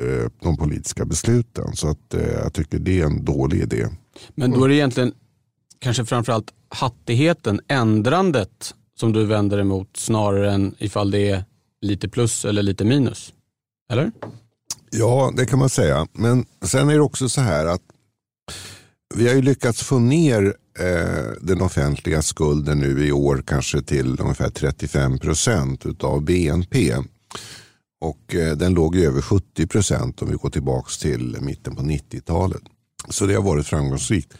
eh, 0.00 0.30
de 0.42 0.56
politiska 0.56 1.04
besluten. 1.04 1.76
Så 1.76 1.88
att, 1.88 2.14
eh, 2.14 2.32
jag 2.42 2.52
tycker 2.52 2.78
det 2.78 3.00
är 3.00 3.04
en 3.04 3.24
dålig 3.24 3.62
idé. 3.62 3.88
Men 4.34 4.50
då 4.50 4.64
är 4.64 4.68
det 4.68 4.74
egentligen 4.74 5.12
kanske 5.78 6.04
framförallt 6.04 6.52
hattigheten, 6.68 7.60
ändrandet 7.68 8.74
som 8.96 9.12
du 9.12 9.24
vänder 9.24 9.58
emot 9.58 9.96
snarare 9.96 10.52
än 10.52 10.74
ifall 10.78 11.10
det 11.10 11.30
är 11.30 11.44
lite 11.80 12.08
plus 12.08 12.44
eller 12.44 12.62
lite 12.62 12.84
minus? 12.84 13.32
Eller? 13.92 14.12
Ja, 14.90 15.32
det 15.36 15.46
kan 15.46 15.58
man 15.58 15.68
säga. 15.68 16.06
Men 16.12 16.44
sen 16.64 16.88
är 16.88 16.94
det 16.94 17.00
också 17.00 17.28
så 17.28 17.40
här 17.40 17.66
att 17.66 17.82
vi 19.14 19.28
har 19.28 19.34
ju 19.34 19.42
lyckats 19.42 19.82
få 19.82 19.98
ner 19.98 20.56
eh, 20.78 21.32
den 21.40 21.62
offentliga 21.62 22.22
skulden 22.22 22.78
nu 22.78 23.06
i 23.06 23.12
år 23.12 23.42
kanske 23.46 23.82
till 23.82 24.20
ungefär 24.20 24.50
35 24.50 25.18
procent 25.18 26.04
av 26.04 26.22
BNP. 26.22 26.96
Och 28.00 28.34
eh, 28.34 28.56
den 28.56 28.74
låg 28.74 28.96
ju 28.96 29.06
över 29.06 29.22
70 29.22 29.66
procent 29.66 30.22
om 30.22 30.30
vi 30.30 30.36
går 30.36 30.50
tillbaka 30.50 30.90
till 31.00 31.36
mitten 31.40 31.76
på 31.76 31.82
90-talet. 31.82 32.62
Så 33.08 33.26
det 33.26 33.34
har 33.34 33.42
varit 33.42 33.66
framgångsrikt. 33.66 34.34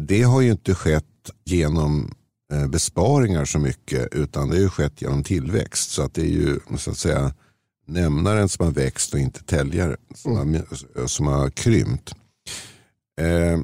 Det 0.00 0.22
har 0.22 0.40
ju 0.40 0.50
inte 0.50 0.74
skett 0.74 1.04
genom 1.44 2.10
Eh, 2.52 2.66
besparingar 2.66 3.44
så 3.44 3.58
mycket 3.58 4.14
utan 4.14 4.48
det 4.48 4.56
har 4.56 4.62
ju 4.62 4.68
skett 4.68 5.02
genom 5.02 5.24
tillväxt. 5.24 5.90
Så 5.90 6.02
att 6.02 6.14
det 6.14 6.22
är 6.22 6.26
ju 6.26 6.60
så 6.78 6.90
att 6.90 6.98
säga 6.98 7.34
nämnaren 7.86 8.48
som 8.48 8.64
har 8.64 8.72
växt 8.72 9.14
och 9.14 9.20
inte 9.20 9.44
täljaren 9.44 9.96
som, 10.14 10.36
mm. 10.36 10.62
har, 10.94 11.06
som 11.06 11.26
har 11.26 11.50
krympt. 11.50 12.14
Eh, 13.20 13.60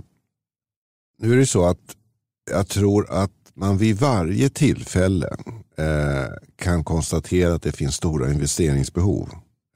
nu 1.19 1.33
är 1.33 1.37
det 1.37 1.47
så 1.47 1.65
att 1.65 1.97
jag 2.51 2.69
tror 2.69 3.11
att 3.11 3.31
man 3.55 3.79
vid 3.79 3.97
varje 3.97 4.49
tillfälle 4.49 5.37
eh, 5.77 6.33
kan 6.57 6.85
konstatera 6.85 7.55
att 7.55 7.63
det 7.63 7.73
finns 7.73 7.95
stora 7.95 8.33
investeringsbehov. 8.33 9.29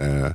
Eh, 0.02 0.26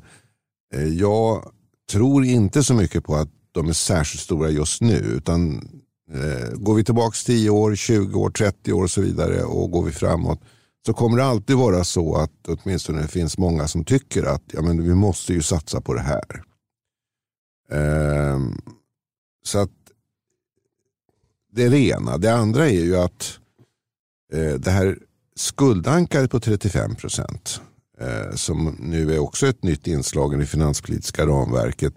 eh, 0.75 0.87
jag 0.87 1.51
tror 1.91 2.25
inte 2.25 2.63
så 2.63 2.73
mycket 2.73 3.03
på 3.03 3.15
att 3.15 3.29
de 3.51 3.69
är 3.69 3.73
särskilt 3.73 4.23
stora 4.23 4.49
just 4.49 4.81
nu 4.81 4.97
utan 4.97 5.67
Eh, 6.13 6.51
går 6.53 6.75
vi 6.75 6.83
tillbaka 6.83 7.15
10 7.25 7.49
år, 7.49 7.75
20 7.75 8.19
år, 8.19 8.29
30 8.29 8.73
år 8.73 8.83
och 8.83 8.91
så 8.91 9.01
vidare 9.01 9.43
och 9.43 9.71
går 9.71 9.83
vi 9.83 9.91
framåt 9.91 10.39
så 10.85 10.93
kommer 10.93 11.17
det 11.17 11.25
alltid 11.25 11.55
vara 11.55 11.83
så 11.83 12.15
att 12.15 12.47
åtminstone 12.47 13.01
det 13.01 13.07
finns 13.07 13.37
många 13.37 13.67
som 13.67 13.85
tycker 13.85 14.23
att 14.23 14.43
ja, 14.53 14.61
men 14.61 14.83
vi 14.83 14.95
måste 14.95 15.33
ju 15.33 15.41
satsa 15.41 15.81
på 15.81 15.93
det 15.93 16.01
här. 16.01 16.43
Ehm, 17.71 18.57
så 19.43 19.59
att 19.59 19.80
det 21.51 21.63
är 21.63 21.69
det 21.69 21.79
ena. 21.79 22.17
Det 22.17 22.33
andra 22.33 22.69
är 22.69 22.83
ju 22.83 22.97
att 22.97 23.39
eh, 24.33 24.53
det 24.53 24.71
här 24.71 24.97
skuldankaret 25.35 26.31
på 26.31 26.39
35 26.39 26.95
procent 26.95 27.61
eh, 27.99 28.35
som 28.35 28.75
nu 28.79 29.13
är 29.13 29.19
också 29.19 29.47
ett 29.47 29.63
nytt 29.63 29.87
inslag 29.87 30.33
i 30.33 30.37
det 30.37 30.45
finanspolitiska 30.45 31.25
ramverket. 31.25 31.93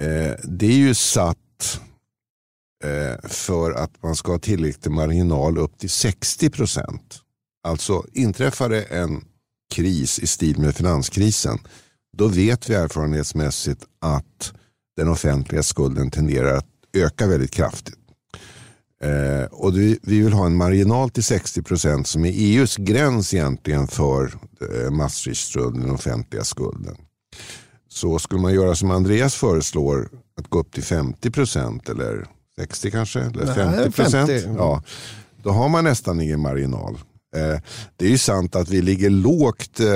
Eh, 0.00 0.34
det 0.44 0.66
är 0.66 0.76
ju 0.76 0.94
satt 0.94 1.38
Eh, 2.84 3.28
för 3.28 3.72
att 3.72 4.02
man 4.02 4.16
ska 4.16 4.32
ha 4.32 4.38
tillräcklig 4.38 4.92
marginal 4.92 5.58
upp 5.58 5.78
till 5.78 5.90
60 5.90 6.50
procent. 6.50 7.20
Alltså 7.62 8.04
inträffar 8.12 8.68
det 8.68 8.82
en 8.82 9.24
kris 9.74 10.18
i 10.18 10.26
stil 10.26 10.58
med 10.58 10.76
finanskrisen 10.76 11.58
då 12.16 12.28
vet 12.28 12.70
vi 12.70 12.74
erfarenhetsmässigt 12.74 13.84
att 14.00 14.52
den 14.96 15.08
offentliga 15.08 15.62
skulden 15.62 16.10
tenderar 16.10 16.56
att 16.56 16.66
öka 16.92 17.26
väldigt 17.26 17.50
kraftigt. 17.50 17.98
Eh, 19.02 19.44
och 19.50 19.76
vi, 19.76 19.98
vill 20.02 20.32
ha 20.32 20.46
en 20.46 20.56
marginal 20.56 21.10
till 21.10 21.24
60 21.24 21.62
procent 21.62 22.06
som 22.06 22.24
är 22.24 22.32
EUs 22.34 22.76
gräns 22.76 23.34
egentligen 23.34 23.86
för 23.86 24.32
eh, 24.60 24.90
Maastrichtström, 24.90 25.80
den 25.80 25.90
offentliga 25.90 26.44
skulden. 26.44 26.96
Så 27.88 28.18
skulle 28.18 28.40
man 28.40 28.54
göra 28.54 28.74
som 28.74 28.90
Andreas 28.90 29.34
föreslår, 29.34 30.08
att 30.38 30.48
gå 30.48 30.58
upp 30.58 30.72
till 30.72 30.82
50 30.82 31.30
procent 31.30 31.88
eller 31.88 32.26
60 32.58 32.90
kanske, 32.90 33.20
eller 33.20 33.54
50 33.54 33.90
procent. 33.90 34.30
Ja, 34.56 34.82
då 35.42 35.50
har 35.50 35.68
man 35.68 35.84
nästan 35.84 36.20
ingen 36.20 36.40
marginal. 36.40 36.98
Eh, 37.36 37.60
det 37.96 38.06
är 38.06 38.10
ju 38.10 38.18
sant 38.18 38.56
att 38.56 38.68
vi 38.68 38.82
ligger 38.82 39.10
lågt 39.10 39.80
eh, 39.80 39.86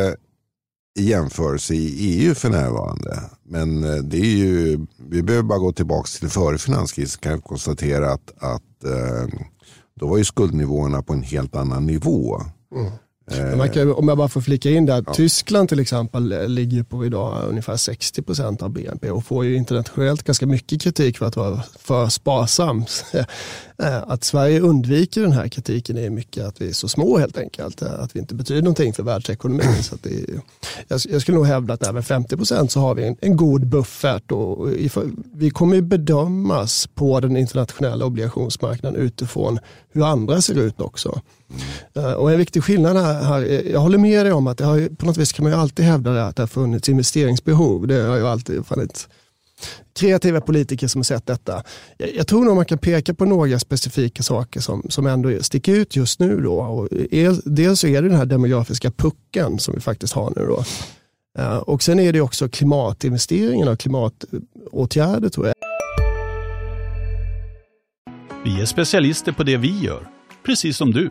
i 0.96 1.02
jämförelse 1.02 1.74
i 1.74 1.94
EU 1.98 2.34
för 2.34 2.50
närvarande. 2.50 3.20
Men 3.42 3.84
eh, 3.84 3.96
det 4.02 4.16
är 4.16 4.36
ju, 4.36 4.86
vi 4.96 5.22
behöver 5.22 5.42
bara 5.42 5.58
gå 5.58 5.72
tillbaka 5.72 6.08
till 6.20 6.28
före 6.28 6.58
finanskrisen 6.58 7.20
kan 7.20 7.34
vi 7.34 7.40
konstatera 7.40 8.12
att, 8.12 8.32
att 8.38 8.84
eh, 8.84 9.38
då 10.00 10.06
var 10.06 10.18
ju 10.18 10.24
skuldnivåerna 10.24 11.02
på 11.02 11.12
en 11.12 11.22
helt 11.22 11.56
annan 11.56 11.86
nivå. 11.86 12.40
Mm. 12.74 12.92
Kan, 13.72 13.92
om 13.94 14.08
jag 14.08 14.18
bara 14.18 14.28
får 14.28 14.40
flika 14.40 14.70
in 14.70 14.86
där, 14.86 15.04
ja. 15.06 15.14
Tyskland 15.14 15.68
till 15.68 15.80
exempel 15.80 16.52
ligger 16.54 16.82
på 16.82 17.06
idag 17.06 17.42
ungefär 17.48 17.76
60 17.76 18.22
procent 18.22 18.62
av 18.62 18.70
BNP 18.70 19.10
och 19.10 19.24
får 19.24 19.44
ju 19.44 19.56
internationellt 19.56 20.22
ganska 20.22 20.46
mycket 20.46 20.82
kritik 20.82 21.18
för 21.18 21.26
att 21.26 21.36
vara 21.36 21.62
för 21.78 22.08
sparsam. 22.08 22.84
Eh, 23.78 24.02
att 24.06 24.24
Sverige 24.24 24.60
undviker 24.60 25.22
den 25.22 25.32
här 25.32 25.48
kritiken 25.48 25.98
är 25.98 26.10
mycket 26.10 26.44
att 26.44 26.60
vi 26.60 26.68
är 26.68 26.72
så 26.72 26.88
små 26.88 27.18
helt 27.18 27.38
enkelt, 27.38 27.82
eh, 27.82 28.00
att 28.00 28.16
vi 28.16 28.20
inte 28.20 28.34
betyder 28.34 28.62
någonting 28.62 28.92
för 28.92 29.02
världsekonomin. 29.02 29.74
Så 29.82 29.96
det 30.02 30.10
är, 30.10 30.40
jag, 30.88 31.22
skulle 31.22 31.36
nog 31.36 31.46
hävda 31.46 31.74
att 31.74 31.86
även 31.86 32.02
50 32.02 32.36
procent 32.36 32.72
så 32.72 32.80
har 32.80 32.94
vi 32.94 33.06
en, 33.06 33.16
en 33.20 33.36
god 33.36 33.66
buffert 33.66 34.32
och 34.32 34.68
vi 35.34 35.50
kommer 35.50 35.80
bedömas 35.80 36.86
på 36.94 37.20
den 37.20 37.36
internationella 37.36 38.04
obligationsmarknaden 38.04 39.00
utifrån 39.00 39.58
hur 39.92 40.04
andra 40.04 40.40
ser 40.40 40.58
ut 40.58 40.80
också. 40.80 41.20
Mm. 41.94 42.14
Och 42.14 42.32
en 42.32 42.38
viktig 42.38 42.64
skillnad 42.64 42.96
här, 42.96 43.15
jag 43.72 43.80
håller 43.80 43.98
med 43.98 44.26
dig 44.26 44.32
om 44.32 44.46
att 44.46 44.58
det 44.58 44.64
har, 44.64 44.96
på 44.96 45.06
något 45.06 45.16
vis 45.16 45.32
kan 45.32 45.42
man 45.42 45.52
ju 45.52 45.58
alltid 45.58 45.84
hävda 45.84 46.12
det 46.12 46.26
att 46.26 46.36
det 46.36 46.42
har 46.42 46.48
funnits 46.48 46.88
investeringsbehov. 46.88 47.86
Det 47.86 48.02
har 48.02 48.16
ju 48.16 48.26
alltid 48.26 48.66
funnits 48.66 49.08
kreativa 49.98 50.40
politiker 50.40 50.86
som 50.86 50.98
har 50.98 51.04
sett 51.04 51.26
detta. 51.26 51.62
Jag, 51.96 52.14
jag 52.14 52.26
tror 52.26 52.44
nog 52.44 52.56
man 52.56 52.64
kan 52.64 52.78
peka 52.78 53.14
på 53.14 53.24
några 53.24 53.58
specifika 53.58 54.22
saker 54.22 54.60
som, 54.60 54.82
som 54.88 55.06
ändå 55.06 55.42
sticker 55.42 55.72
ut 55.72 55.96
just 55.96 56.20
nu. 56.20 56.40
Då. 56.40 56.54
Och 56.54 56.88
dels 57.44 57.84
är 57.84 58.02
det 58.02 58.08
den 58.08 58.18
här 58.18 58.26
demografiska 58.26 58.90
pucken 58.90 59.58
som 59.58 59.74
vi 59.74 59.80
faktiskt 59.80 60.12
har 60.12 60.32
nu. 60.36 60.46
Då. 60.46 60.64
Eh, 61.38 61.56
och 61.56 61.82
sen 61.82 62.00
är 62.00 62.12
det 62.12 62.20
också 62.20 62.48
klimatinvesteringarna 62.48 63.70
och 63.70 63.80
klimatåtgärder 63.80 65.28
tror 65.28 65.46
jag. 65.46 65.54
Vi 68.44 68.60
är 68.60 68.66
specialister 68.66 69.32
på 69.32 69.42
det 69.42 69.56
vi 69.56 69.80
gör, 69.80 70.08
precis 70.44 70.76
som 70.76 70.92
du. 70.92 71.10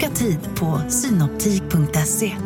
Boka 0.00 0.10
tid 0.10 0.38
på 0.56 0.80
synoptik.se. 0.88 2.36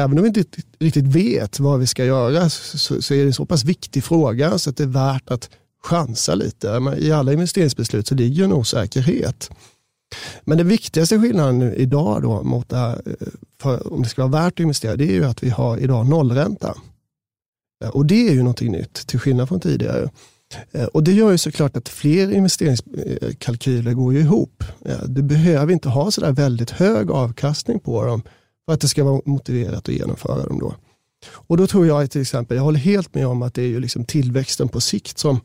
Även 0.00 0.18
om 0.18 0.22
vi 0.22 0.28
inte 0.28 0.44
riktigt 0.78 1.04
vet 1.04 1.60
vad 1.60 1.80
vi 1.80 1.86
ska 1.86 2.04
göra 2.04 2.50
så, 2.50 3.02
så 3.02 3.14
är 3.14 3.18
det 3.18 3.24
en 3.24 3.32
så 3.32 3.46
pass 3.46 3.64
viktig 3.64 4.04
fråga 4.04 4.58
så 4.58 4.70
att 4.70 4.76
det 4.76 4.82
är 4.82 4.86
värt 4.86 5.30
att 5.30 5.50
chansa 5.82 6.34
lite. 6.34 6.96
I 6.98 7.12
alla 7.12 7.32
investeringsbeslut 7.32 8.06
så 8.06 8.14
ligger 8.14 8.44
en 8.44 8.52
osäkerhet. 8.52 9.50
Men 10.44 10.58
den 10.58 10.68
viktigaste 10.68 11.20
skillnaden 11.20 11.62
idag 11.74 12.22
då 12.22 12.42
mot 12.42 12.68
det 12.68 12.76
här, 12.76 13.02
eh, 13.06 13.28
för 13.60 13.92
om 13.92 14.02
det 14.02 14.08
ska 14.08 14.26
vara 14.26 14.42
värt 14.42 14.52
att 14.52 14.60
investera, 14.60 14.96
det 14.96 15.04
är 15.04 15.14
ju 15.14 15.24
att 15.24 15.42
vi 15.42 15.50
har 15.50 15.78
idag 15.78 16.08
nollränta. 16.08 16.74
Och 17.92 18.06
det 18.06 18.28
är 18.28 18.32
ju 18.32 18.38
någonting 18.38 18.72
nytt 18.72 18.94
till 18.94 19.18
skillnad 19.18 19.48
från 19.48 19.60
tidigare. 19.60 20.10
Eh, 20.72 20.84
och 20.84 21.04
Det 21.04 21.12
gör 21.12 21.30
ju 21.30 21.38
såklart 21.38 21.76
att 21.76 21.88
fler 21.88 22.32
investeringskalkyler 22.32 23.92
går 23.92 24.12
ju 24.12 24.20
ihop. 24.20 24.64
Eh, 24.84 25.02
du 25.06 25.22
behöver 25.22 25.72
inte 25.72 25.88
ha 25.88 26.10
sådär 26.10 26.32
väldigt 26.32 26.70
hög 26.70 27.10
avkastning 27.10 27.80
på 27.80 28.04
dem 28.04 28.22
för 28.66 28.72
att 28.74 28.80
det 28.80 28.88
ska 28.88 29.04
vara 29.04 29.20
motiverat 29.24 29.88
att 29.88 29.94
genomföra 29.94 30.46
dem. 30.46 30.58
Då. 30.58 30.74
Och 31.30 31.56
då 31.56 31.66
tror 31.66 31.86
jag 31.86 32.10
till 32.10 32.20
exempel, 32.20 32.56
jag 32.56 32.64
håller 32.64 32.78
helt 32.78 33.14
med 33.14 33.26
om 33.26 33.42
att 33.42 33.54
det 33.54 33.62
är 33.62 33.66
ju 33.66 33.80
liksom 33.80 34.04
tillväxten 34.04 34.68
på 34.68 34.80
sikt 34.80 35.18
som 35.18 35.40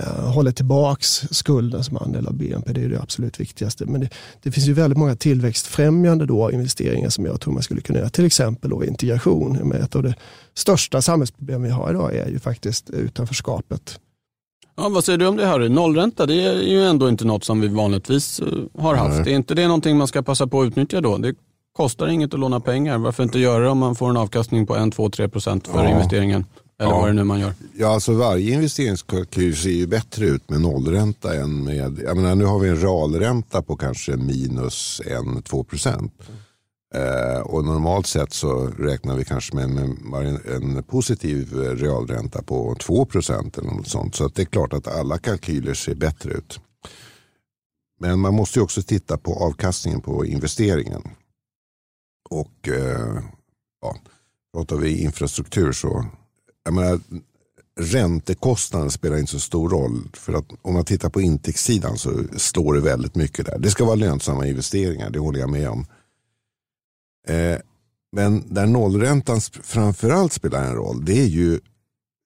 eh, 0.00 0.32
håller 0.32 0.52
tillbaks 0.52 1.08
skulden 1.30 1.84
som 1.84 1.96
andel 1.96 2.26
av 2.26 2.34
BNP. 2.34 2.72
Det 2.72 2.84
är 2.84 2.88
det 2.88 3.00
absolut 3.00 3.40
viktigaste. 3.40 3.86
Men 3.86 4.00
det, 4.00 4.08
det, 4.42 4.52
finns 4.52 4.66
ju 4.66 4.72
väldigt 4.72 4.98
många 4.98 5.16
tillväxtfrämjande 5.16 6.26
då, 6.26 6.52
investeringar 6.52 7.08
som 7.08 7.24
jag 7.24 7.40
tror 7.40 7.54
man 7.54 7.62
skulle 7.62 7.80
kunna 7.80 7.98
göra. 7.98 8.10
Till 8.10 8.24
exempel 8.24 8.70
då 8.70 8.84
integration. 8.84 9.72
Ett 9.72 9.96
av 9.96 10.02
de 10.02 10.14
största 10.54 11.02
samhällsproblem 11.02 11.62
vi 11.62 11.70
har 11.70 11.90
idag 11.90 12.14
är 12.14 12.28
ju 12.28 12.38
faktiskt 12.38 12.90
utanförskapet. 12.90 14.00
Ja, 14.76 14.88
vad 14.88 15.04
säger 15.04 15.18
du 15.18 15.26
om 15.26 15.36
det 15.36 15.46
Harry? 15.46 15.68
Nollränta 15.68 16.26
det 16.26 16.42
är 16.42 16.62
ju 16.62 16.84
ändå 16.84 17.08
inte 17.08 17.24
något 17.24 17.44
som 17.44 17.60
vi 17.60 17.68
vanligtvis 17.68 18.40
eh, 18.40 18.46
har 18.82 18.94
haft. 18.94 19.24
Nej. 19.24 19.32
Är 19.32 19.36
inte 19.36 19.54
det 19.54 19.66
någonting 19.66 19.96
man 19.96 20.08
ska 20.08 20.22
passa 20.22 20.46
på 20.46 20.60
att 20.60 20.66
utnyttja 20.66 21.00
då? 21.00 21.18
Det 21.18 21.34
kostar 21.76 22.08
inget 22.08 22.34
att 22.34 22.40
låna 22.40 22.60
pengar. 22.60 22.98
Varför 22.98 23.22
inte 23.22 23.38
göra 23.38 23.64
det 23.64 23.70
om 23.70 23.78
man 23.78 23.94
får 23.94 24.10
en 24.10 24.16
avkastning 24.16 24.66
på 24.66 24.76
1, 24.76 24.94
2, 24.94 25.10
3 25.10 25.28
procent 25.28 25.68
för 25.68 25.84
ja. 25.84 25.90
investeringen? 25.90 26.46
Eller 26.78 26.90
ja. 26.90 27.00
vad 27.00 27.08
det 27.08 27.12
nu 27.12 27.24
man 27.24 27.40
gör. 27.40 27.52
Ja, 27.76 27.88
alltså 27.88 28.12
varje 28.12 28.54
investeringskalkyl 28.54 29.56
ser 29.56 29.70
ju 29.70 29.86
bättre 29.86 30.26
ut 30.26 30.50
med 30.50 30.60
nollränta 30.60 31.34
än 31.34 31.64
med, 31.64 31.98
jag 32.04 32.16
menar 32.16 32.34
nu 32.34 32.44
har 32.44 32.58
vi 32.58 32.68
en 32.68 32.76
realränta 32.76 33.62
på 33.62 33.76
kanske 33.76 34.16
minus 34.16 35.00
1-2 35.04 35.64
procent. 35.64 36.12
Eh, 36.94 37.40
och 37.40 37.64
normalt 37.64 38.06
sett 38.06 38.32
så 38.32 38.66
räknar 38.66 39.16
vi 39.16 39.24
kanske 39.24 39.54
med, 39.56 39.70
med 39.70 40.40
en 40.46 40.82
positiv 40.82 41.54
realränta 41.54 42.42
på 42.42 42.76
2 42.80 43.04
procent 43.04 43.58
eller 43.58 43.70
något 43.70 43.88
sånt. 43.88 44.14
Så 44.14 44.24
att 44.24 44.34
det 44.34 44.42
är 44.42 44.46
klart 44.46 44.72
att 44.72 44.88
alla 44.88 45.18
kalkyler 45.18 45.74
ser 45.74 45.94
bättre 45.94 46.30
ut. 46.30 46.60
Men 48.00 48.20
man 48.20 48.34
måste 48.34 48.58
ju 48.58 48.62
också 48.62 48.82
titta 48.82 49.16
på 49.16 49.34
avkastningen 49.34 50.00
på 50.00 50.26
investeringen. 50.26 51.02
Och 52.30 52.68
eh, 52.68 53.22
ja, 53.80 53.96
pratar 54.54 54.76
vi 54.76 55.02
infrastruktur 55.02 55.72
så, 55.72 56.06
jag 56.64 56.74
menar, 56.74 57.00
räntekostnaden 57.80 58.90
spelar 58.90 59.16
inte 59.16 59.32
så 59.32 59.40
stor 59.40 59.68
roll. 59.68 60.08
För 60.12 60.32
att 60.32 60.46
om 60.62 60.74
man 60.74 60.84
tittar 60.84 61.10
på 61.10 61.20
intäktssidan 61.20 61.98
så 61.98 62.24
slår 62.36 62.74
det 62.74 62.80
väldigt 62.80 63.14
mycket 63.14 63.46
där. 63.46 63.58
Det 63.58 63.70
ska 63.70 63.84
vara 63.84 63.94
lönsamma 63.94 64.46
investeringar, 64.46 65.10
det 65.10 65.18
håller 65.18 65.40
jag 65.40 65.50
med 65.50 65.68
om. 65.68 65.86
Eh, 67.28 67.58
men 68.12 68.54
där 68.54 68.66
nollräntan 68.66 69.40
framförallt 69.62 70.32
spelar 70.32 70.64
en 70.64 70.74
roll, 70.74 71.04
det 71.04 71.20
är 71.20 71.26
ju 71.26 71.60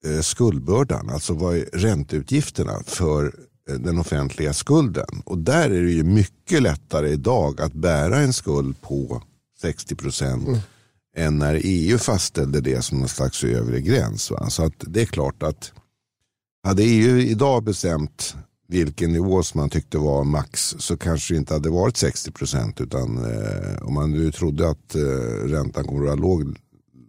eh, 0.05 0.21
skuldbördan. 0.21 1.09
Alltså 1.09 1.33
vad 1.33 1.57
är 1.57 1.65
ränteutgifterna 1.73 2.83
för 2.85 3.33
eh, 3.69 3.75
den 3.75 3.99
offentliga 3.99 4.53
skulden. 4.53 5.21
Och 5.25 5.37
där 5.37 5.69
är 5.69 5.83
det 5.83 5.91
ju 5.91 6.03
mycket 6.03 6.61
lättare 6.61 7.09
idag 7.09 7.61
att 7.61 7.73
bära 7.73 8.17
en 8.17 8.33
skuld 8.33 8.81
på 8.81 9.23
60 9.61 9.95
procent 9.95 10.47
mm. 10.47 10.59
än 11.15 11.37
när 11.37 11.61
EU 11.63 11.97
fastställde 11.97 12.61
det 12.61 12.81
som 12.81 12.99
någon 12.99 13.09
slags 13.09 13.43
övre 13.43 13.81
gräns. 13.81 14.31
Va? 14.31 14.49
Så 14.49 14.63
att 14.63 14.73
det 14.79 15.01
är 15.01 15.05
klart 15.05 15.43
att 15.43 15.73
hade 16.63 16.83
EU 16.83 17.19
idag 17.19 17.63
bestämt 17.63 18.35
vilken 18.69 19.13
nivå 19.13 19.43
som 19.43 19.59
man 19.59 19.69
tyckte 19.69 19.97
var 19.97 20.23
max 20.23 20.75
så 20.79 20.97
kanske 20.97 21.33
det 21.33 21.37
inte 21.37 21.53
hade 21.53 21.69
varit 21.69 21.97
60 21.97 22.31
procent. 22.31 22.81
Utan 22.81 23.17
eh, 23.17 23.81
om 23.81 23.93
man 23.93 24.11
nu 24.11 24.31
trodde 24.31 24.69
att 24.69 24.95
eh, 24.95 25.01
räntan 25.45 25.83
kommer 25.83 26.01
att 26.01 26.05
vara 26.05 26.15
låg 26.15 26.55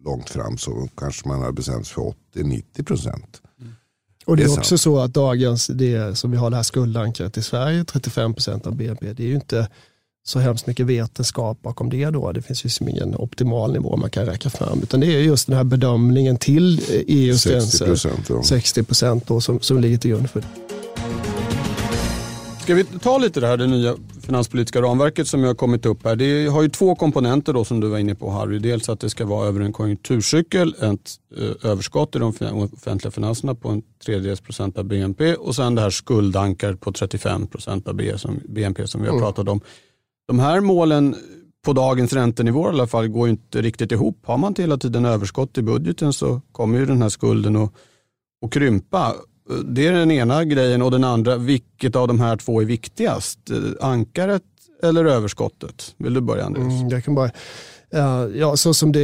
långt 0.05 0.31
fram 0.31 0.59
så 0.59 0.89
kanske 0.97 1.29
man 1.29 1.41
hade 1.41 1.53
bestämt 1.53 1.87
sig 1.87 1.95
för 1.95 2.15
80-90 2.35 2.85
procent. 2.85 3.41
Mm. 3.61 3.73
Och 4.27 4.37
det 4.37 4.43
är, 4.43 4.47
det 4.47 4.53
är 4.53 4.59
också 4.59 4.69
sant. 4.69 4.81
så 4.81 4.99
att 4.99 5.15
dagens, 5.15 5.67
det 5.67 6.19
som 6.19 6.31
vi 6.31 6.37
har 6.37 6.51
det 6.51 6.57
här 6.57 6.63
skuldankret 6.63 7.37
i 7.37 7.43
Sverige, 7.43 7.85
35 7.85 8.35
procent 8.35 8.67
av 8.67 8.77
BNP, 8.77 9.13
det 9.13 9.23
är 9.23 9.29
ju 9.29 9.35
inte 9.35 9.69
så 10.27 10.39
hemskt 10.39 10.67
mycket 10.67 10.87
vetenskap 10.87 11.63
bakom 11.63 11.91
det 11.91 12.11
då. 12.11 12.33
Det 12.33 12.43
finns 12.43 12.65
ju 12.65 12.91
ingen 12.91 13.17
optimal 13.17 13.73
nivå 13.73 13.97
man 13.97 14.11
kan 14.11 14.27
räkna 14.27 14.51
fram. 14.51 14.81
Utan 14.83 15.01
det 15.01 15.07
är 15.07 15.21
just 15.21 15.47
den 15.47 15.57
här 15.57 15.65
bedömningen 15.65 16.37
till 16.37 16.81
EUs 16.89 17.43
60 17.43 17.85
gränser. 17.85 18.43
60 18.43 18.83
procent 18.83 19.29
som, 19.41 19.61
som 19.61 19.81
ligger 19.81 19.99
till 19.99 20.11
grund 20.11 20.31
för 20.31 20.41
det. 20.41 20.80
Ska 22.63 22.75
vi 22.75 22.85
ta 22.85 23.19
lite 23.19 23.41
det 23.41 23.47
här 23.47 23.57
det 23.57 23.67
nya 23.67 23.97
finanspolitiska 24.31 24.83
ramverket 24.83 25.29
som 25.29 25.45
har 25.45 25.55
kommit 25.55 25.87
upp 25.87 26.05
här. 26.05 26.17
Det 26.17 26.47
har 26.47 26.63
ju 26.63 26.69
två 26.69 26.95
komponenter 26.95 27.53
då 27.53 27.65
som 27.65 27.81
du 27.81 27.89
var 27.89 27.99
inne 27.99 28.15
på 28.15 28.31
Harry. 28.31 28.59
Dels 28.59 28.89
att 28.89 29.01
det 29.01 29.11
ska 29.11 29.27
vara 29.27 29.49
över 29.49 29.61
en 29.61 29.73
konjunkturcykel, 29.73 30.75
ett 30.81 31.11
eh, 31.37 31.71
överskott 31.71 32.17
i 32.17 32.19
de 32.19 32.29
offentliga 32.73 33.11
finanserna 33.11 33.55
på 33.55 33.69
en 33.69 33.83
tredjedels 34.05 34.41
procent 34.41 34.79
av 34.79 34.85
BNP 34.85 35.35
och 35.35 35.57
sen 35.57 35.75
det 35.75 35.83
här 35.83 35.91
skuldankaret 35.91 36.81
på 36.81 36.93
35 36.93 37.47
procent 37.47 37.89
av 37.89 37.95
BNP 38.49 38.87
som 38.87 39.01
vi 39.03 39.09
har 39.09 39.15
mm. 39.15 39.21
pratat 39.21 39.49
om. 39.49 39.61
De 40.29 40.39
här 40.39 40.61
målen 40.61 41.17
på 41.65 41.73
dagens 41.73 42.13
räntenivå 42.13 42.67
i 42.67 42.69
alla 42.69 42.87
fall 42.87 43.09
går 43.09 43.29
inte 43.29 43.63
riktigt 43.63 43.93
ihop. 43.93 44.19
Har 44.27 44.39
man 44.39 44.55
hela 44.59 44.79
tiden 44.79 45.05
överskott 45.05 45.59
i 45.59 45.63
budgeten 45.63 46.13
så 46.13 46.41
kommer 46.53 46.79
ju 46.79 46.87
den 46.87 47.03
här 47.03 47.09
skulden 47.09 47.57
att, 47.57 47.73
att 48.45 48.53
krympa. 48.53 49.15
Det 49.65 49.87
är 49.87 49.93
den 49.93 50.11
ena 50.11 50.45
grejen 50.45 50.83
och 50.83 50.91
den 50.91 51.05
andra, 51.05 51.37
vilket 51.37 51.97
av 51.97 52.09
de 52.09 52.21
här 52.21 52.37
två 52.37 52.61
är 52.61 52.65
viktigast? 52.65 53.39
Ankaret 53.81 54.43
eller 54.83 55.05
överskottet? 55.05 55.95
Vill 55.97 56.15
du 56.15 56.21
börja 56.21 56.45
Andreas? 56.45 56.73
Mm, 56.73 56.89
jag 56.89 57.05
kan 57.05 57.15
bara 57.15 57.31
eh, 57.91 58.27
Ja, 58.35 58.57
så 58.57 58.75
som 58.75 58.93
det 58.93 59.03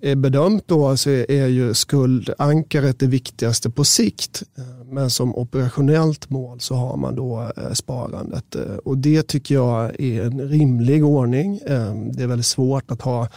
är 0.00 0.14
bedömt 0.14 0.64
då 0.66 0.96
så 0.96 1.10
är 1.10 1.46
ju 1.46 1.74
skuldankaret 1.74 2.98
det 2.98 3.06
viktigaste 3.06 3.70
på 3.70 3.84
sikt. 3.84 4.42
Eh, 4.58 4.64
men 4.86 5.10
som 5.10 5.34
operationellt 5.34 6.30
mål 6.30 6.60
så 6.60 6.74
har 6.74 6.96
man 6.96 7.14
då 7.16 7.50
eh, 7.56 7.72
sparandet. 7.72 8.56
Och 8.84 8.98
det 8.98 9.22
tycker 9.22 9.54
jag 9.54 10.00
är 10.00 10.22
en 10.22 10.48
rimlig 10.48 11.04
ordning. 11.04 11.60
Det 12.12 12.22
är 12.22 12.26
väldigt 12.26 12.46
svårt 12.46 12.90
att 12.90 13.02
ha 13.02 13.28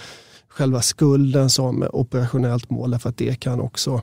själva 0.48 0.82
skulden 0.82 1.50
som 1.50 1.88
operationellt 1.94 2.70
mål 2.70 3.00
för 3.00 3.10
att 3.10 3.18
det 3.18 3.40
kan 3.40 3.62
också 3.62 4.02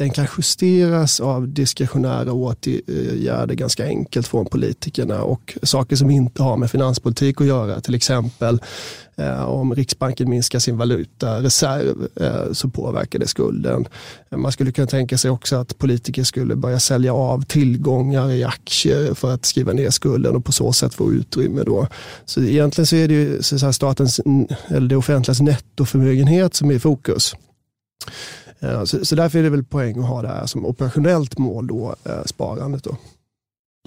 den 0.00 0.10
kan 0.10 0.26
justeras 0.38 1.20
av 1.20 1.48
diskretionära 1.48 2.32
åtgärder 2.32 3.54
ganska 3.54 3.84
enkelt 3.84 4.28
från 4.28 4.46
politikerna 4.46 5.22
och 5.22 5.58
saker 5.62 5.96
som 5.96 6.10
inte 6.10 6.42
har 6.42 6.56
med 6.56 6.70
finanspolitik 6.70 7.40
att 7.40 7.46
göra. 7.46 7.80
Till 7.80 7.94
exempel 7.94 8.60
eh, 9.16 9.44
om 9.44 9.74
Riksbanken 9.74 10.30
minskar 10.30 10.58
sin 10.58 10.78
valutareserv 10.78 12.08
eh, 12.16 12.52
så 12.52 12.68
påverkar 12.68 13.18
det 13.18 13.26
skulden. 13.26 13.86
Man 14.30 14.52
skulle 14.52 14.72
kunna 14.72 14.86
tänka 14.86 15.18
sig 15.18 15.30
också 15.30 15.56
att 15.56 15.78
politiker 15.78 16.24
skulle 16.24 16.56
börja 16.56 16.80
sälja 16.80 17.14
av 17.14 17.44
tillgångar 17.44 18.30
i 18.30 18.44
aktier 18.44 19.14
för 19.14 19.34
att 19.34 19.44
skriva 19.44 19.72
ner 19.72 19.90
skulden 19.90 20.36
och 20.36 20.44
på 20.44 20.52
så 20.52 20.72
sätt 20.72 20.94
få 20.94 21.12
utrymme. 21.12 21.62
Då. 21.62 21.86
Så 22.24 22.42
egentligen 22.42 22.86
så 22.86 22.96
är 22.96 23.08
det 23.08 23.14
ju 23.14 23.42
så 23.42 23.72
statens, 23.72 24.20
eller 24.68 24.88
det 24.88 24.96
offentligas 24.96 25.40
nettoförmögenhet 25.40 26.54
som 26.54 26.70
är 26.70 26.74
i 26.74 26.78
fokus. 26.78 27.34
Eh, 28.60 28.84
så, 28.84 29.04
så 29.04 29.14
därför 29.14 29.38
är 29.38 29.42
det 29.42 29.50
väl 29.50 29.64
poäng 29.64 29.98
att 29.98 30.08
ha 30.08 30.22
det 30.22 30.28
här 30.28 30.46
som 30.46 30.66
operationellt 30.66 31.38
mål, 31.38 31.66
då, 31.66 31.94
eh, 32.04 32.24
sparandet. 32.24 32.84
Då. 32.84 32.96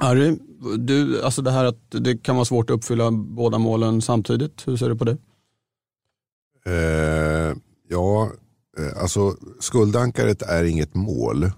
Harry, 0.02 0.38
du, 0.78 1.24
alltså 1.24 1.42
det 1.42 1.52
här 1.52 1.66
att 1.66 1.92
det 1.92 2.18
kan 2.18 2.36
vara 2.36 2.46
svårt 2.46 2.70
att 2.70 2.76
uppfylla 2.76 3.12
båda 3.12 3.58
målen 3.58 4.02
samtidigt, 4.02 4.68
hur 4.68 4.78
ser 4.78 4.90
du 4.90 4.96
på 4.96 5.06
det? 5.06 5.18
Eh, 6.66 7.56
ja, 7.90 8.32
eh, 8.78 9.02
alltså 9.02 9.36
skuldankaret 9.60 10.42
är 10.42 10.64
inget 10.64 10.96
mål. 10.96 11.52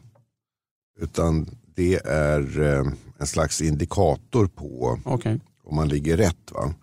Utan 0.99 1.49
det 1.75 1.95
är 2.05 2.61
eh, 2.61 2.85
en 3.17 3.27
slags 3.27 3.61
indikator 3.61 4.47
på 4.47 4.99
okay. 5.05 5.39
om 5.63 5.75
man 5.75 5.87
ligger 5.87 6.17
rätt. 6.17 6.51
Va? 6.51 6.73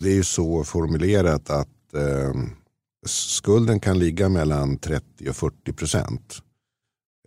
Det 0.00 0.08
är 0.08 0.14
ju 0.14 0.24
så 0.24 0.64
formulerat 0.64 1.50
att 1.50 1.94
eh, 1.94 2.34
skulden 3.06 3.80
kan 3.80 3.98
ligga 3.98 4.28
mellan 4.28 4.78
30 4.78 5.28
och 5.28 5.36
40 5.36 5.72
procent. 5.72 6.42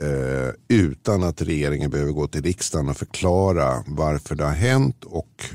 Eh, 0.01 0.49
utan 0.67 1.23
att 1.23 1.41
regeringen 1.41 1.91
behöver 1.91 2.11
gå 2.11 2.27
till 2.27 2.43
riksdagen 2.43 2.89
och 2.89 2.97
förklara 2.97 3.83
varför 3.87 4.35
det 4.35 4.43
har 4.43 4.51
hänt 4.51 5.03
och 5.03 5.45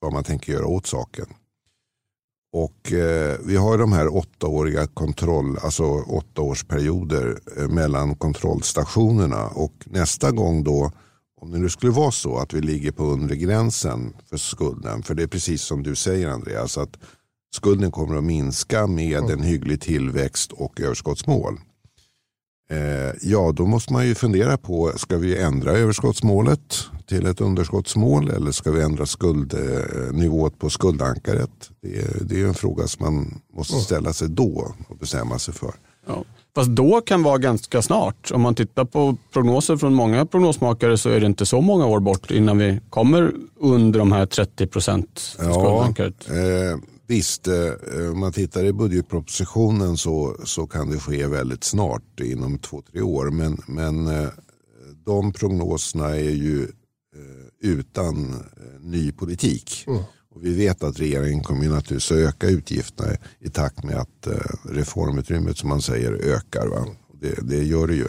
vad 0.00 0.12
man 0.12 0.24
tänker 0.24 0.52
göra 0.52 0.66
åt 0.66 0.86
saken. 0.86 1.26
Och 2.52 2.92
eh, 2.92 3.38
vi 3.44 3.56
har 3.56 3.78
de 3.78 3.92
här 3.92 4.08
åttaåriga 4.14 4.86
kontroll, 4.86 5.58
alltså 5.62 5.84
åttaårsperioder 5.84 7.40
eh, 7.56 7.68
mellan 7.68 8.14
kontrollstationerna 8.14 9.46
och 9.46 9.74
nästa 9.84 10.30
gång 10.30 10.64
då 10.64 10.92
om 11.40 11.50
det 11.50 11.58
nu 11.58 11.68
skulle 11.68 11.92
vara 11.92 12.10
så 12.10 12.38
att 12.38 12.54
vi 12.54 12.60
ligger 12.60 12.92
på 12.92 13.04
undre 13.04 13.36
gränsen 13.36 14.16
för 14.26 14.36
skulden, 14.36 15.02
för 15.02 15.14
det 15.14 15.22
är 15.22 15.26
precis 15.26 15.62
som 15.62 15.82
du 15.82 15.94
säger 15.94 16.28
Andreas, 16.28 16.78
att 16.78 16.98
skulden 17.54 17.90
kommer 17.90 18.16
att 18.16 18.24
minska 18.24 18.86
med 18.86 19.30
en 19.30 19.42
hygglig 19.42 19.80
tillväxt 19.80 20.52
och 20.52 20.80
överskottsmål. 20.80 21.58
Eh, 22.70 23.14
ja, 23.22 23.52
då 23.52 23.66
måste 23.66 23.92
man 23.92 24.06
ju 24.06 24.14
fundera 24.14 24.56
på, 24.56 24.92
ska 24.96 25.16
vi 25.16 25.38
ändra 25.38 25.72
överskottsmålet 25.72 26.76
till 27.06 27.26
ett 27.26 27.40
underskottsmål 27.40 28.30
eller 28.30 28.52
ska 28.52 28.70
vi 28.70 28.82
ändra 28.82 29.06
skuldnivån 29.06 30.50
på 30.50 30.70
skuldankaret? 30.70 31.70
Det 31.82 31.98
är, 31.98 32.24
det 32.24 32.40
är 32.40 32.46
en 32.46 32.54
fråga 32.54 32.86
som 32.86 33.04
man 33.04 33.40
måste 33.52 33.74
ställa 33.74 34.12
sig 34.12 34.28
då 34.28 34.72
och 34.88 34.96
bestämma 34.96 35.38
sig 35.38 35.54
för. 35.54 35.74
Ja. 36.06 36.24
Fast 36.54 36.70
då 36.70 37.00
kan 37.00 37.22
vara 37.22 37.38
ganska 37.38 37.82
snart. 37.82 38.30
Om 38.30 38.40
man 38.40 38.54
tittar 38.54 38.84
på 38.84 39.16
prognoser 39.32 39.76
från 39.76 39.94
många 39.94 40.26
prognosmakare 40.26 40.98
så 40.98 41.10
är 41.10 41.20
det 41.20 41.26
inte 41.26 41.46
så 41.46 41.60
många 41.60 41.86
år 41.86 42.00
bort 42.00 42.30
innan 42.30 42.58
vi 42.58 42.80
kommer 42.90 43.32
under 43.56 43.98
de 43.98 44.12
här 44.12 44.26
30 44.26 44.66
procent. 44.66 45.36
Ja, 45.38 45.94
eh, 45.98 46.78
Visst, 47.08 47.48
eh, 47.48 47.72
om 48.12 48.20
man 48.20 48.32
tittar 48.32 48.64
i 48.64 48.72
budgetpropositionen 48.72 49.96
så, 49.96 50.36
så 50.44 50.66
kan 50.66 50.90
det 50.90 50.98
ske 50.98 51.26
väldigt 51.26 51.64
snart, 51.64 52.20
inom 52.20 52.58
två, 52.58 52.82
tre 52.92 53.00
år. 53.00 53.30
Men, 53.30 53.62
men 53.66 54.06
eh, 54.06 54.28
de 55.04 55.32
prognoserna 55.32 56.08
är 56.08 56.30
ju 56.30 56.62
eh, 56.62 57.70
utan 57.70 58.34
ny 58.80 59.12
politik. 59.12 59.84
Mm. 59.86 60.02
Och 60.34 60.44
vi 60.44 60.54
vet 60.54 60.82
att 60.82 61.00
regeringen 61.00 61.42
kommer 61.42 61.68
naturligtvis 61.68 62.12
att 62.12 62.18
öka 62.18 62.48
utgifterna 62.48 63.16
i 63.40 63.50
takt 63.50 63.84
med 63.84 63.96
att 63.96 64.28
reformutrymmet 64.62 65.58
som 65.58 65.68
man 65.68 65.82
säger 65.82 66.12
ökar. 66.12 66.66
Va? 66.66 66.86
Det, 67.20 67.38
det 67.42 67.64
gör 67.64 67.86
det 67.86 67.94
ju. 67.94 68.06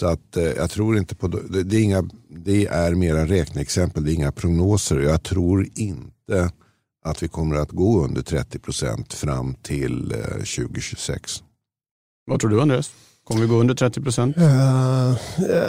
Så 0.00 0.06
att 0.06 0.36
jag 0.56 0.70
tror 0.70 0.98
inte 0.98 1.14
på 1.14 1.28
det. 1.28 1.62
Det 1.62 1.76
är, 1.76 1.82
inga, 1.82 2.10
det 2.28 2.66
är 2.66 2.94
mera 2.94 3.26
räkneexempel, 3.26 4.04
det 4.04 4.12
är 4.12 4.14
inga 4.14 4.32
prognoser. 4.32 5.00
Jag 5.00 5.22
tror 5.22 5.68
inte 5.74 6.50
att 7.04 7.22
vi 7.22 7.28
kommer 7.28 7.56
att 7.56 7.70
gå 7.70 8.04
under 8.04 8.22
30 8.22 8.58
procent 8.58 9.14
fram 9.14 9.54
till 9.54 10.14
2026. 10.36 11.40
Eh, 11.40 11.44
Vad 12.26 12.40
tror 12.40 12.50
du 12.50 12.60
Andreas? 12.60 12.92
Kommer 13.24 13.42
vi 13.42 13.48
gå 13.48 13.56
under 13.56 13.74
30 13.74 14.00
procent? 14.00 14.36
Uh, 14.36 15.14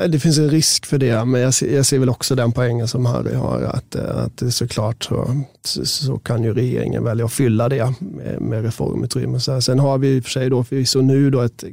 det 0.09 0.19
finns 0.19 0.37
en 0.37 0.49
risk 0.49 0.85
för 0.85 0.97
det, 0.97 1.25
men 1.25 1.41
jag 1.41 1.53
ser, 1.53 1.75
jag 1.75 1.85
ser 1.85 1.99
väl 1.99 2.09
också 2.09 2.35
den 2.35 2.51
poängen 2.51 2.87
som 2.87 3.05
Harry 3.05 3.35
har. 3.35 3.61
Att, 3.61 3.95
att 3.95 4.53
såklart 4.53 5.03
så, 5.03 5.43
så 5.83 6.19
kan 6.19 6.43
ju 6.43 6.53
regeringen 6.53 7.03
välja 7.03 7.25
att 7.25 7.33
fylla 7.33 7.69
det 7.69 7.93
med, 7.99 8.41
med 8.41 8.63
reformutrymme. 8.63 9.39
Så 9.39 9.61
sen 9.61 9.79
har 9.79 9.97
vi 9.97 10.07
i 10.07 10.19
och 10.19 10.23
för 10.23 10.31
sig 10.31 10.49
då 10.49 10.63
förvisso 10.63 11.01
nu 11.01 11.29
då 11.29 11.41
ett 11.41 11.63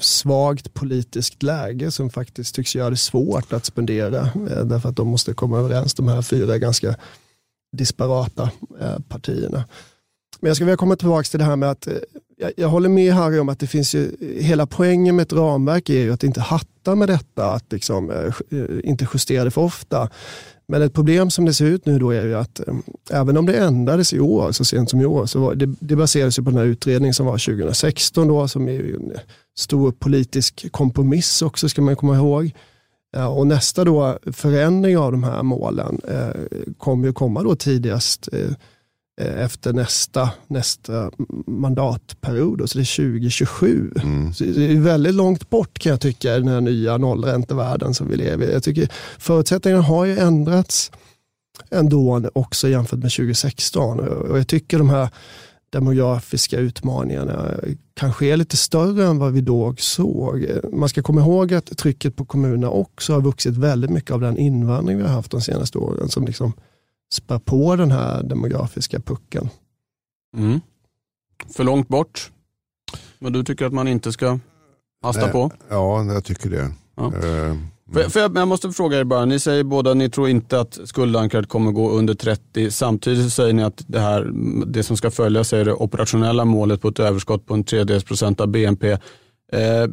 svagt 0.00 0.74
politiskt 0.74 1.42
läge 1.42 1.90
som 1.90 2.10
faktiskt 2.10 2.54
tycks 2.54 2.74
göra 2.74 2.90
det 2.90 2.96
svårt 2.96 3.52
att 3.52 3.64
spendera. 3.64 4.28
Därför 4.64 4.88
att 4.88 4.96
de 4.96 5.08
måste 5.08 5.34
komma 5.34 5.58
överens, 5.58 5.94
de 5.94 6.08
här 6.08 6.22
fyra 6.22 6.58
ganska 6.58 6.96
disparata 7.76 8.50
eh, 8.80 8.98
partierna. 9.08 9.64
Men 10.40 10.48
jag 10.48 10.56
skulle 10.56 10.66
vilja 10.66 10.76
komma 10.76 10.96
tillbaka 10.96 11.24
till 11.24 11.38
det 11.38 11.44
här 11.44 11.56
med 11.56 11.70
att 11.70 11.86
eh, 11.86 11.94
jag, 12.36 12.52
jag, 12.56 12.68
håller 12.68 12.88
med 12.88 13.14
Harry 13.14 13.38
om 13.38 13.48
att 13.48 13.58
det 13.58 13.66
finns 13.66 13.94
ju, 13.94 14.04
eh, 14.20 14.44
hela 14.44 14.66
poängen 14.66 15.16
med 15.16 15.22
ett 15.22 15.32
ramverk 15.32 15.88
är 15.88 16.00
ju 16.00 16.12
att 16.12 16.24
inte 16.24 16.40
hatta 16.40 16.94
med 16.94 17.08
detta, 17.08 17.52
att 17.52 17.72
liksom, 17.72 18.10
eh, 18.10 18.90
inte 18.90 19.06
justera 19.14 19.44
det 19.44 19.50
för 19.50 19.60
ofta. 19.60 20.08
Men 20.68 20.82
ett 20.82 20.94
problem 20.94 21.30
som 21.30 21.44
det 21.44 21.54
ser 21.54 21.64
ut 21.64 21.86
nu 21.86 21.98
då 21.98 22.10
är 22.10 22.24
ju 22.24 22.34
att 22.34 22.60
även 23.10 23.36
om 23.36 23.46
det 23.46 23.56
ändrades 23.56 24.12
i 24.12 24.20
år, 24.20 24.52
så 24.52 24.64
sent 24.64 24.90
som 24.90 25.00
i 25.00 25.06
år, 25.06 25.26
så 25.26 25.40
var, 25.40 25.54
det, 25.54 25.74
det 25.80 25.96
baserades 25.96 26.36
på 26.36 26.42
den 26.42 26.56
här 26.56 26.64
utredningen 26.64 27.14
som 27.14 27.26
var 27.26 27.38
2016 27.38 28.28
då, 28.28 28.48
som 28.48 28.68
är 28.68 28.80
en 28.80 29.12
stor 29.58 29.92
politisk 29.92 30.72
kompromiss 30.72 31.42
också 31.42 31.68
ska 31.68 31.82
man 31.82 31.96
komma 31.96 32.16
ihåg. 32.16 32.52
Och 33.16 33.46
nästa 33.46 33.84
då 33.84 34.18
förändring 34.32 34.98
av 34.98 35.12
de 35.12 35.24
här 35.24 35.42
målen 35.42 36.00
eh, 36.08 36.58
kommer 36.78 37.06
ju 37.06 37.12
komma 37.12 37.42
då 37.42 37.56
tidigast 37.56 38.28
eh, 38.32 38.50
efter 39.16 39.72
nästa, 39.72 40.30
nästa 40.46 41.10
mandatperiod, 41.46 42.70
så 42.70 42.78
det 42.78 42.82
är 42.82 42.96
2027. 42.96 43.90
Mm. 44.02 44.34
Så 44.34 44.44
det 44.44 44.72
är 44.72 44.80
väldigt 44.80 45.14
långt 45.14 45.50
bort 45.50 45.78
kan 45.78 45.90
jag 45.90 46.00
tycka 46.00 46.36
i 46.36 46.38
den 46.38 46.48
här 46.48 46.60
nya 46.60 46.96
nollräntevärlden 46.96 47.94
som 47.94 48.08
vi 48.08 48.16
lever 48.16 48.46
i. 48.46 48.52
Jag 48.52 48.62
tycker 48.62 48.88
förutsättningarna 49.18 49.82
har 49.82 50.04
ju 50.04 50.18
ändrats 50.18 50.90
ändå 51.70 52.30
också 52.32 52.68
jämfört 52.68 52.98
med 52.98 53.12
2016 53.12 54.00
och 54.00 54.38
jag 54.38 54.48
tycker 54.48 54.78
de 54.78 54.90
här 54.90 55.08
demografiska 55.74 56.58
utmaningarna 56.58 57.54
kanske 57.94 58.26
är 58.26 58.36
lite 58.36 58.56
större 58.56 59.06
än 59.06 59.18
vad 59.18 59.32
vi 59.32 59.40
då 59.40 59.74
såg. 59.78 60.46
Man 60.72 60.88
ska 60.88 61.02
komma 61.02 61.20
ihåg 61.20 61.54
att 61.54 61.78
trycket 61.78 62.16
på 62.16 62.24
kommunerna 62.24 62.70
också 62.70 63.12
har 63.12 63.20
vuxit 63.20 63.56
väldigt 63.56 63.90
mycket 63.90 64.10
av 64.10 64.20
den 64.20 64.38
invandring 64.38 64.96
vi 64.96 65.02
har 65.02 65.10
haft 65.10 65.30
de 65.30 65.40
senaste 65.40 65.78
åren 65.78 66.08
som 66.08 66.24
liksom 66.24 66.52
spär 67.12 67.38
på 67.38 67.76
den 67.76 67.90
här 67.90 68.22
demografiska 68.22 69.00
pucken. 69.00 69.48
Mm. 70.36 70.60
För 71.56 71.64
långt 71.64 71.88
bort? 71.88 72.32
Men 73.18 73.32
du 73.32 73.44
tycker 73.44 73.66
att 73.66 73.72
man 73.72 73.88
inte 73.88 74.12
ska 74.12 74.38
hasta 75.02 75.28
på? 75.28 75.50
Ja, 75.68 76.04
jag 76.04 76.24
tycker 76.24 76.50
det. 76.50 76.72
Ja. 76.96 77.12
För, 77.94 78.10
för 78.10 78.20
jag, 78.20 78.36
jag, 78.36 78.48
måste 78.48 78.70
fråga 78.70 78.98
er 78.98 79.04
bara, 79.04 79.24
ni 79.24 79.38
säger 79.38 79.64
båda 79.64 79.90
att 79.90 79.96
ni 79.96 80.10
tror 80.10 80.28
inte 80.28 80.60
att 80.60 80.78
skuldankaret 80.84 81.48
kommer 81.48 81.72
gå 81.72 81.90
under 81.90 82.14
30. 82.14 82.70
Samtidigt 82.70 83.32
säger 83.32 83.52
ni 83.52 83.62
att 83.62 83.84
det, 83.86 84.00
här, 84.00 84.30
det 84.66 84.82
som 84.82 84.96
ska 84.96 85.10
följas 85.10 85.52
är 85.52 85.64
det 85.64 85.72
operationella 85.72 86.44
målet 86.44 86.80
på 86.80 86.88
ett 86.88 86.98
överskott 86.98 87.46
på 87.46 87.54
en 87.54 87.64
tredjedels 87.64 88.04
procent 88.04 88.40
av 88.40 88.48
BNP. 88.48 88.90
Eh, 89.52 89.88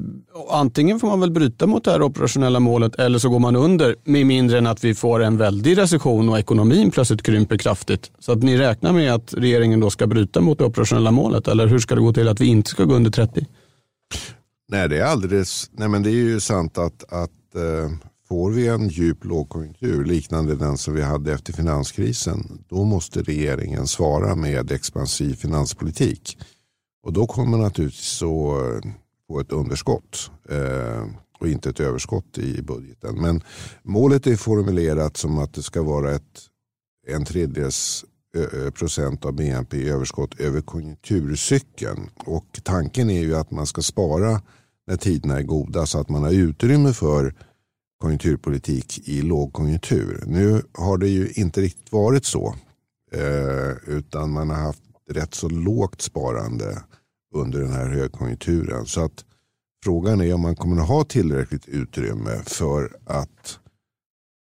antingen 0.49 0.99
får 0.99 1.07
man 1.07 1.19
väl 1.19 1.31
bryta 1.31 1.67
mot 1.67 1.83
det 1.83 1.91
här 1.91 2.01
operationella 2.01 2.59
målet 2.59 2.95
eller 2.95 3.19
så 3.19 3.29
går 3.29 3.39
man 3.39 3.55
under 3.55 3.95
med 4.03 4.25
mindre 4.25 4.57
än 4.57 4.67
att 4.67 4.83
vi 4.83 4.95
får 4.95 5.23
en 5.23 5.37
väldig 5.37 5.77
recession 5.77 6.29
och 6.29 6.39
ekonomin 6.39 6.91
plötsligt 6.91 7.23
krymper 7.23 7.57
kraftigt. 7.57 8.11
Så 8.19 8.31
att 8.31 8.43
ni 8.43 8.57
räknar 8.57 8.93
med 8.93 9.13
att 9.13 9.33
regeringen 9.37 9.79
då 9.79 9.89
ska 9.89 10.07
bryta 10.07 10.41
mot 10.41 10.57
det 10.57 10.65
operationella 10.65 11.11
målet 11.11 11.47
eller 11.47 11.67
hur 11.67 11.79
ska 11.79 11.95
det 11.95 12.01
gå 12.01 12.13
till 12.13 12.27
att 12.27 12.41
vi 12.41 12.45
inte 12.45 12.69
ska 12.69 12.83
gå 12.83 12.93
under 12.93 13.11
30? 13.11 13.45
Nej, 14.71 14.89
det 14.89 14.97
är 14.97 15.03
alldeles, 15.03 15.69
nej 15.71 15.89
men 15.89 16.03
det 16.03 16.09
är 16.09 16.13
ju 16.13 16.39
sant 16.39 16.77
att, 16.77 17.13
att 17.13 17.31
eh, 17.55 17.91
får 18.27 18.51
vi 18.51 18.67
en 18.67 18.87
djup 18.87 19.25
lågkonjunktur 19.25 20.05
liknande 20.05 20.55
den 20.55 20.77
som 20.77 20.93
vi 20.93 21.01
hade 21.01 21.33
efter 21.33 21.53
finanskrisen 21.53 22.63
då 22.69 22.83
måste 22.85 23.21
regeringen 23.21 23.87
svara 23.87 24.35
med 24.35 24.71
expansiv 24.71 25.35
finanspolitik. 25.35 26.37
Och 27.03 27.13
då 27.13 27.27
kommer 27.27 27.49
man 27.49 27.59
naturligtvis 27.59 28.23
att 28.23 28.83
eh, 28.83 28.91
få 29.27 29.39
ett 29.39 29.51
underskott 29.51 30.31
eh, 30.49 31.05
och 31.39 31.47
inte 31.47 31.69
ett 31.69 31.79
överskott 31.79 32.37
i 32.37 32.61
budgeten. 32.61 33.21
Men 33.21 33.43
målet 33.83 34.27
är 34.27 34.35
formulerat 34.35 35.17
som 35.17 35.37
att 35.37 35.53
det 35.53 35.63
ska 35.63 35.81
vara 35.81 36.11
ett, 36.11 36.41
en 37.07 37.25
tredjedels 37.25 38.05
eh, 38.35 38.61
eh, 38.61 38.71
procent 38.71 39.25
av 39.25 39.33
BNP 39.33 39.77
i 39.77 39.89
överskott 39.89 40.39
över 40.39 40.61
konjunkturcykeln. 40.61 42.09
Och 42.25 42.59
tanken 42.63 43.09
är 43.09 43.21
ju 43.21 43.35
att 43.35 43.51
man 43.51 43.67
ska 43.67 43.81
spara 43.81 44.41
när 44.91 44.97
tiderna 44.97 45.37
är 45.37 45.43
goda 45.43 45.85
så 45.85 45.99
att 45.99 46.09
man 46.09 46.23
har 46.23 46.31
utrymme 46.31 46.93
för 46.93 47.33
konjunkturpolitik 48.01 49.07
i 49.07 49.21
lågkonjunktur. 49.21 50.23
Nu 50.27 50.61
har 50.73 50.97
det 50.97 51.07
ju 51.07 51.31
inte 51.31 51.61
riktigt 51.61 51.91
varit 51.91 52.25
så. 52.25 52.55
Eh, 53.11 53.71
utan 53.87 54.31
man 54.31 54.49
har 54.49 54.57
haft 54.57 54.83
rätt 55.09 55.33
så 55.33 55.49
lågt 55.49 56.01
sparande 56.01 56.81
under 57.35 57.59
den 57.59 57.71
här 57.71 57.85
högkonjunkturen. 57.85 58.85
Så 58.85 59.05
att 59.05 59.25
frågan 59.83 60.21
är 60.21 60.33
om 60.33 60.41
man 60.41 60.55
kommer 60.55 60.81
att 60.81 60.87
ha 60.87 61.03
tillräckligt 61.03 61.67
utrymme 61.67 62.41
för 62.45 62.97
att 63.05 63.59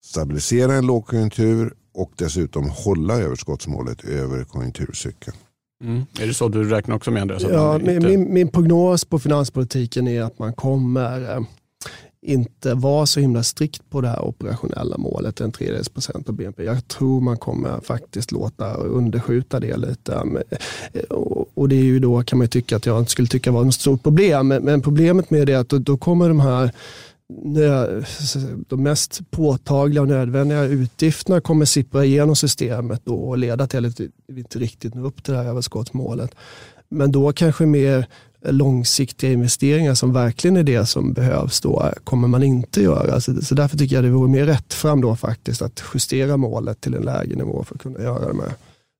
stabilisera 0.05 0.75
en 0.75 0.87
lågkonjunktur 0.87 1.75
och 1.95 2.13
dessutom 2.17 2.71
hålla 2.71 3.15
överskottsmålet 3.15 4.05
över 4.05 4.45
konjunkturcykeln. 4.45 5.37
Mm. 5.85 6.03
Är 6.21 6.27
det 6.27 6.35
så 6.35 6.49
du 6.49 6.65
räknar 6.65 6.97
också 6.97 7.11
med 7.11 7.23
Andreas? 7.23 7.43
Ja, 7.43 7.79
min, 7.79 8.03
min, 8.03 8.33
min, 8.33 8.49
prognos 8.49 9.05
på 9.05 9.19
finanspolitiken 9.19 10.09
är 10.09 10.23
att 10.23 10.39
man 10.39 10.53
kommer 10.53 11.37
eh, 11.37 11.43
inte 12.23 12.75
vara 12.75 13.07
så 13.07 13.21
himla 13.21 13.43
strikt 13.43 13.91
på 13.91 14.01
det 14.01 14.09
här 14.09 14.25
operationella 14.25 14.99
målet, 14.99 15.41
en 15.41 15.53
tredjedels 15.53 15.89
procent 15.89 16.29
av 16.29 16.35
BNP. 16.35 16.65
Jag 16.65 16.89
tror 16.89 17.21
man 17.21 17.37
kommer 17.37 17.81
faktiskt 17.81 18.33
låta 18.33 18.75
underskjuta 18.75 19.61
det 19.61 19.77
lite. 19.77 20.15
Eh, 20.93 21.03
och 21.55 21.69
det 21.69 21.77
är 21.77 21.85
ju 21.85 21.99
då 21.99 22.23
kan 22.23 22.39
man 22.39 22.49
tycka 22.49 22.77
att 22.77 22.87
jag 22.87 22.99
inte 22.99 23.11
skulle 23.11 23.29
tycka 23.29 23.53
var 23.53 23.69
ett 23.69 23.75
stort 23.75 24.03
problem. 24.03 24.49
Men 24.49 24.83
problemet 24.83 25.31
med 25.31 25.47
det 25.47 25.53
är 25.53 25.59
att 25.59 25.69
då 25.69 25.97
kommer 25.97 26.29
de 26.29 26.41
här 26.41 26.71
de 28.69 28.83
mest 28.83 29.31
påtagliga 29.31 30.03
och 30.03 30.09
nödvändiga 30.09 30.65
utgifterna 30.65 31.41
kommer 31.41 31.65
sippra 31.65 32.05
igenom 32.05 32.37
systemet 32.37 33.09
och 33.09 33.39
leda 33.39 33.67
till 33.67 33.87
att 33.87 34.01
vi 34.29 34.41
inte 34.41 34.59
riktigt 34.59 34.95
når 34.95 35.07
upp 35.07 35.25
till 35.25 35.35
det 35.35 35.41
här 35.41 35.49
överskottsmålet. 35.49 36.35
Men 36.89 37.13
då 37.13 37.33
kanske 37.33 37.67
mer 37.67 38.07
långsiktiga 38.43 39.33
investeringar 39.33 39.95
som 39.95 40.13
verkligen 40.13 40.57
är 40.57 40.63
det 40.63 40.87
som 40.87 41.13
behövs 41.13 41.61
då 41.61 41.93
kommer 42.05 42.29
man 42.29 42.43
inte 42.43 42.83
göra. 42.83 43.21
Så, 43.21 43.43
så 43.43 43.55
därför 43.55 43.79
tycker 43.79 43.95
jag 43.95 44.05
det 44.05 44.11
vore 44.11 44.29
mer 44.29 44.47
rätt 44.47 44.75
fram 44.75 45.01
då 45.01 45.17
faktiskt 45.17 45.63
att 45.63 45.83
justera 45.95 46.37
målet 46.37 46.81
till 46.81 46.95
en 46.95 47.03
lägre 47.03 47.37
nivå 47.37 47.65
för 47.65 47.75
att 47.75 47.81
kunna 47.81 48.01
göra 48.01 48.29
de 48.29 48.41
här 48.41 48.53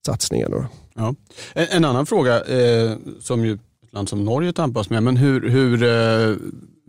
satsningarna. 0.07 0.69
Ja. 0.95 1.15
En, 1.53 1.67
en 1.71 1.85
annan 1.85 2.07
fråga 2.07 2.45
eh, 2.45 2.97
som 3.21 3.45
ju 3.45 3.53
ett 3.53 3.95
land 3.95 4.09
som 4.09 4.25
Norge 4.25 4.53
tampas 4.53 4.91
med, 4.91 5.03
men 5.03 5.17
hur, 5.17 5.49
hur 5.49 5.83
eh, 5.83 6.37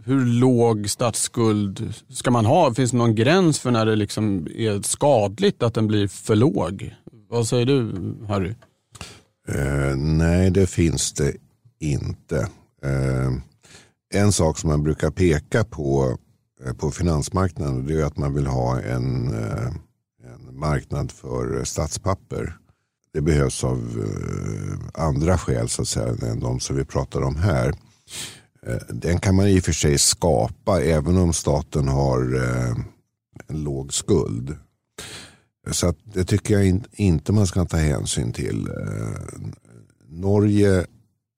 hur 0.06 0.26
låg 0.26 0.90
statsskuld 0.90 1.94
ska 2.10 2.32
man 2.32 2.46
ha? 2.46 2.74
Finns 2.74 2.92
det 2.92 2.98
någon 2.98 3.16
gräns 3.16 3.60
för 3.60 3.72
när 3.72 3.86
det 3.86 3.96
liksom 3.96 4.48
är 4.56 4.82
skadligt 4.82 5.64
att 5.64 5.74
den 5.74 5.88
blir 5.88 6.08
för 6.08 6.36
låg? 6.36 6.96
Vad 7.30 7.48
säger 7.48 7.66
du 7.66 7.94
Harry? 8.28 8.56
Eh, 9.48 9.96
nej, 9.96 10.52
det 10.52 10.68
finns 10.68 11.14
det 11.14 11.34
inte. 11.80 12.38
Eh, 12.84 13.32
en 14.14 14.32
sak 14.32 14.58
som 14.58 14.70
man 14.70 14.84
brukar 14.84 15.12
peka 15.12 15.64
på 15.64 16.18
eh, 16.66 16.74
på 16.74 16.92
finansmarknaden 16.92 17.86
det 17.86 18.02
är 18.02 18.06
att 18.06 18.18
man 18.18 18.34
vill 18.34 18.48
ha 18.48 18.82
en, 18.82 19.34
eh, 19.34 19.68
en 20.24 20.60
marknad 20.60 21.12
för 21.12 21.64
statspapper. 21.64 22.58
Det 23.14 23.22
behövs 23.22 23.64
av 23.64 23.78
eh, 23.78 25.04
andra 25.04 25.38
skäl 25.38 25.70
så 25.70 25.82
att 25.82 25.88
säga 25.88 26.32
än 26.32 26.40
de 26.40 26.60
som 26.60 26.76
vi 26.76 26.86
pratar 26.86 27.22
om 27.22 27.36
här. 27.36 27.74
Eh, 28.68 28.78
den 28.90 29.20
kan 29.20 29.36
man 29.36 29.48
i 29.48 29.60
och 29.60 29.64
för 29.64 29.72
sig 29.72 29.98
skapa 29.98 30.82
även 30.82 31.18
om 31.18 31.34
staten 31.34 31.88
har 31.88 32.36
eh, 32.36 32.76
en 33.48 33.64
låg 33.64 33.94
skuld. 33.94 34.58
Så 35.72 35.88
att 35.88 35.98
det 36.04 36.26
tycker 36.26 36.54
jag 36.54 36.84
inte 36.92 37.32
man 37.32 37.48
ska 37.48 37.66
ta 37.66 37.78
hänsyn 37.78 38.34
till. 38.34 38.68
Eh, 38.68 39.50
Norge 40.10 40.86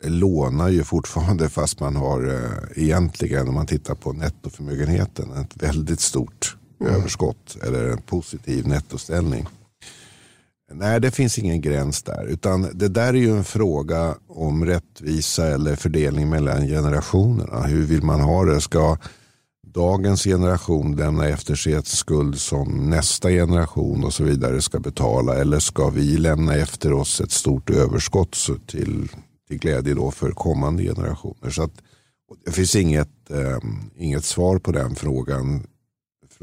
lånar 0.04 0.70
ju 0.70 0.84
fortfarande 0.84 1.50
fast 1.50 1.80
man 1.80 1.96
har 1.96 2.44
egentligen 2.76 3.48
om 3.48 3.54
man 3.54 3.66
tittar 3.68 3.96
på 3.96 4.14
nettoförmögenheten 4.14 5.32
ett 5.32 5.64
väldigt 5.64 6.00
stort 6.00 6.58
mm. 6.82 6.94
överskott 6.94 7.58
eller 7.64 7.90
en 7.90 8.02
positiv 8.02 8.68
nettoställning. 8.68 9.48
Nej, 10.76 11.02
det 11.02 11.12
finns 11.12 11.40
ingen 11.40 11.62
gräns 11.62 12.04
där. 12.04 12.26
Utan 12.26 12.70
det 12.74 12.88
där 12.88 13.08
är 13.08 13.14
ju 13.14 13.38
en 13.38 13.44
fråga 13.44 14.16
om 14.28 14.66
rättvisa 14.66 15.48
eller 15.48 15.76
fördelning 15.76 16.30
mellan 16.30 16.68
generationerna. 16.68 17.62
Hur 17.62 17.86
vill 17.86 18.04
man 18.04 18.22
ha 18.22 18.46
det? 18.46 18.62
Ska 18.62 18.98
dagens 19.74 20.24
generation 20.24 20.96
lämna 20.96 21.28
efter 21.28 21.56
sig 21.56 21.74
ett 21.74 21.88
skuld 21.88 22.40
som 22.40 22.90
nästa 22.90 23.30
generation 23.30 24.04
och 24.04 24.14
så 24.14 24.24
vidare 24.24 24.62
ska 24.62 24.80
betala? 24.80 25.36
Eller 25.36 25.60
ska 25.60 25.90
vi 25.90 26.18
lämna 26.18 26.56
efter 26.56 26.94
oss 26.94 27.22
ett 27.22 27.32
stort 27.32 27.70
överskott 27.70 28.36
till, 28.68 29.10
till 29.48 29.60
glädje 29.60 29.94
då 29.94 30.12
för 30.12 30.32
kommande 30.32 30.84
generationer? 30.84 31.50
Så 31.50 31.64
att, 31.64 31.74
det 32.46 32.52
finns 32.52 32.76
inget, 32.76 33.32
eh, 33.32 33.58
inget 33.96 34.26
svar 34.26 34.60
på 34.60 34.72
den 34.72 34.96
frågan 34.96 35.68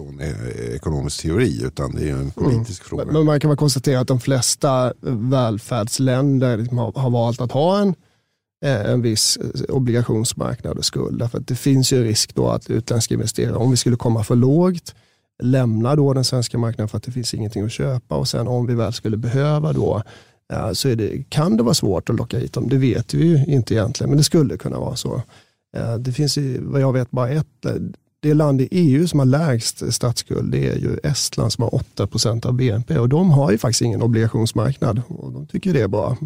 från 0.00 0.20
eh, 0.20 0.74
ekonomisk 0.74 1.22
teori 1.22 1.62
utan 1.64 1.94
det 1.94 2.10
är 2.10 2.12
en 2.12 2.30
politisk 2.30 2.82
mm. 2.82 2.88
fråga. 2.88 3.12
Men 3.12 3.26
man 3.26 3.40
kan 3.40 3.50
väl 3.50 3.56
konstatera 3.56 4.00
att 4.00 4.08
de 4.08 4.20
flesta 4.20 4.92
välfärdsländer 5.00 6.68
har, 6.98 7.10
valt 7.10 7.40
att 7.40 7.52
ha 7.52 7.78
en, 7.78 7.94
eh, 8.64 8.90
en 8.90 9.02
viss 9.02 9.36
eh, 9.36 9.74
obligationsmarknad 9.74 10.78
och 10.78 10.84
skuld. 10.84 11.18
Därför 11.18 11.38
att 11.38 11.46
det 11.46 11.54
finns 11.54 11.92
ju 11.92 12.04
risk 12.04 12.34
då 12.34 12.48
att 12.48 12.70
utländska 12.70 13.14
investerare, 13.14 13.56
om 13.56 13.70
vi 13.70 13.76
skulle 13.76 13.96
komma 13.96 14.24
för 14.24 14.36
lågt, 14.36 14.94
lämnar 15.42 15.96
då 15.96 16.12
den 16.12 16.24
svenska 16.24 16.58
marknaden 16.58 16.88
för 16.88 16.96
att 16.96 17.04
det 17.04 17.12
finns 17.12 17.34
ingenting 17.34 17.64
att 17.64 17.72
köpa 17.72 18.16
och 18.16 18.28
sen 18.28 18.48
om 18.48 18.66
vi 18.66 18.74
väl 18.74 18.92
skulle 18.92 19.16
behöva 19.16 19.72
då 19.72 20.02
så 20.72 20.88
det, 20.88 21.24
kan 21.28 21.56
det 21.56 21.62
vara 21.62 21.74
svårt 21.74 22.10
att 22.10 22.16
locka 22.16 22.38
hit 22.38 22.52
dem. 22.52 22.68
Det 22.68 22.76
vet 22.76 23.14
vi 23.14 23.26
ju 23.26 23.44
inte 23.46 23.74
egentligen, 23.74 24.10
men 24.10 24.16
det 24.16 24.24
skulle 24.24 24.56
kunna 24.56 24.78
vara 24.78 24.96
så. 24.96 25.22
Det 25.98 26.12
finns 26.12 26.38
vad 26.60 26.80
jag 26.80 26.92
vet 26.92 27.10
bara 27.10 27.28
ett 27.28 27.66
det 28.22 28.34
land 28.34 28.60
i 28.60 28.68
EU 28.70 29.08
som 29.08 29.18
har 29.18 29.26
lägst 29.26 29.92
statsskuld 29.92 30.52
det 30.52 30.68
är 30.68 30.76
ju 30.76 30.98
Estland 31.02 31.52
som 31.52 31.64
har 31.64 31.70
8% 31.70 32.46
av 32.46 32.52
BNP 32.52 32.98
och 32.98 33.08
de 33.08 33.30
har 33.30 33.50
ju 33.50 33.58
faktiskt 33.58 33.82
ingen 33.82 34.02
obligationsmarknad 34.02 35.02
och 35.08 35.32
de 35.32 35.46
tycker 35.46 35.72
det 35.72 35.80
är 35.80 35.88
bra. 35.88 36.16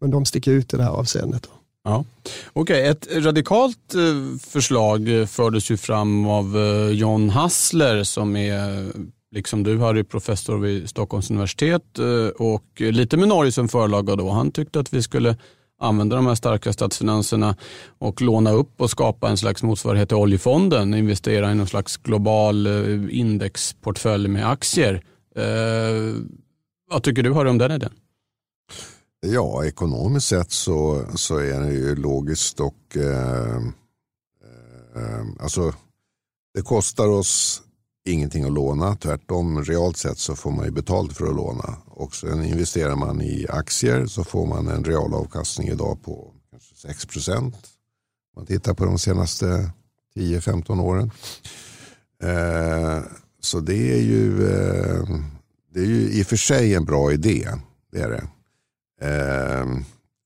Men 0.00 0.10
de 0.10 0.24
sticker 0.24 0.50
ut 0.50 0.74
i 0.74 0.76
det 0.76 0.82
här 0.82 0.90
avseendet. 0.90 1.48
Ja. 1.84 2.04
Okej, 2.52 2.90
okay. 2.90 2.90
ett 2.90 3.24
radikalt 3.24 3.94
eh, 3.94 4.38
förslag 4.40 5.08
fördes 5.28 5.70
ju 5.70 5.76
fram 5.76 6.26
av 6.26 6.56
eh, 6.56 6.90
John 6.90 7.30
Hassler 7.30 8.04
som 8.04 8.36
är 8.36 8.92
liksom 9.34 9.62
du 9.62 9.78
Harry, 9.78 10.04
professor 10.04 10.58
vid 10.58 10.88
Stockholms 10.88 11.30
universitet 11.30 11.98
eh, 11.98 12.28
och 12.28 12.64
lite 12.76 13.16
med 13.16 13.28
Norge 13.28 13.52
som 13.52 13.68
förlaga 13.68 14.16
då. 14.16 14.30
Han 14.30 14.50
tyckte 14.50 14.80
att 14.80 14.94
vi 14.94 15.02
skulle 15.02 15.36
använda 15.82 16.16
de 16.16 16.26
här 16.26 16.34
starka 16.34 16.72
statsfinanserna 16.72 17.56
och 17.98 18.22
låna 18.22 18.52
upp 18.52 18.80
och 18.80 18.90
skapa 18.90 19.28
en 19.28 19.36
slags 19.36 19.62
motsvarighet 19.62 20.08
till 20.08 20.16
oljefonden, 20.16 20.94
investera 20.94 21.52
i 21.52 21.54
någon 21.54 21.66
slags 21.66 21.96
global 21.96 22.66
eh, 22.66 23.18
indexportfölj 23.18 24.28
med 24.28 24.50
aktier. 24.50 25.02
Eh, 25.36 26.14
vad 26.90 27.02
tycker 27.02 27.22
du 27.22 27.30
har 27.30 27.44
om 27.44 27.58
den 27.58 27.72
idén? 27.72 27.92
Ja, 29.26 29.64
ekonomiskt 29.64 30.26
sett 30.26 30.50
så, 30.50 31.06
så 31.14 31.38
är 31.38 31.60
det 31.60 31.72
ju 31.72 31.94
logiskt 31.94 32.60
och 32.60 32.96
eh, 32.96 33.56
eh, 34.96 35.24
alltså 35.40 35.72
det 36.54 36.62
kostar 36.62 37.08
oss 37.08 37.62
ingenting 38.04 38.44
att 38.44 38.52
låna. 38.52 38.96
Tvärtom, 38.96 39.64
realt 39.64 39.96
sett 39.96 40.18
så 40.18 40.36
får 40.36 40.50
man 40.50 40.64
ju 40.64 40.70
betalt 40.70 41.16
för 41.16 41.26
att 41.26 41.36
låna. 41.36 41.76
Och 41.86 42.14
sen 42.14 42.44
investerar 42.44 42.96
man 42.96 43.20
i 43.22 43.46
aktier 43.48 44.06
så 44.06 44.24
får 44.24 44.46
man 44.46 44.68
en 44.68 44.84
realavkastning 44.84 45.68
idag 45.68 46.02
på 46.02 46.32
kanske 46.50 46.74
6 46.74 47.06
procent. 47.06 47.54
Om 47.54 48.40
man 48.40 48.46
tittar 48.46 48.74
på 48.74 48.84
de 48.84 48.98
senaste 48.98 49.70
10-15 50.16 50.80
åren. 50.80 51.10
Eh, 52.22 53.02
så 53.40 53.60
det 53.60 53.92
är, 53.92 54.02
ju, 54.02 54.48
eh, 54.50 55.04
det 55.74 55.80
är 55.80 55.86
ju 55.86 56.10
i 56.10 56.22
och 56.22 56.26
för 56.26 56.36
sig 56.36 56.74
en 56.74 56.84
bra 56.84 57.12
idé. 57.12 57.48
Det, 57.92 58.00
är 58.00 58.10
det. 58.10 58.28
Eh, 59.06 59.66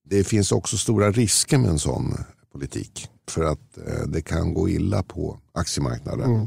det 0.05 0.25
finns 0.25 0.53
också 0.53 0.77
stora 0.77 1.11
risker 1.11 1.59
med 1.59 1.71
en 1.71 1.79
sån 1.79 2.15
politik. 2.53 3.09
För 3.29 3.45
att 3.45 3.79
eh, 3.87 4.07
det 4.07 4.23
kan 4.23 4.55
gå 4.55 4.69
illa 4.69 5.03
på 5.03 5.39
aktiemarknaden. 5.53 6.35
Mm. 6.35 6.47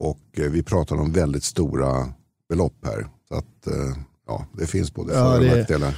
Och 0.00 0.20
eh, 0.38 0.50
vi 0.50 0.62
pratar 0.62 0.96
om 0.96 1.12
väldigt 1.12 1.44
stora 1.44 2.08
belopp 2.48 2.76
här. 2.84 3.06
Så 3.28 3.34
att, 3.34 3.66
eh, 3.66 3.96
ja, 4.26 4.46
det 4.58 4.66
finns 4.66 4.94
både 4.94 5.12
för 5.12 5.38
och 5.38 5.56
nackdelar. 5.56 5.94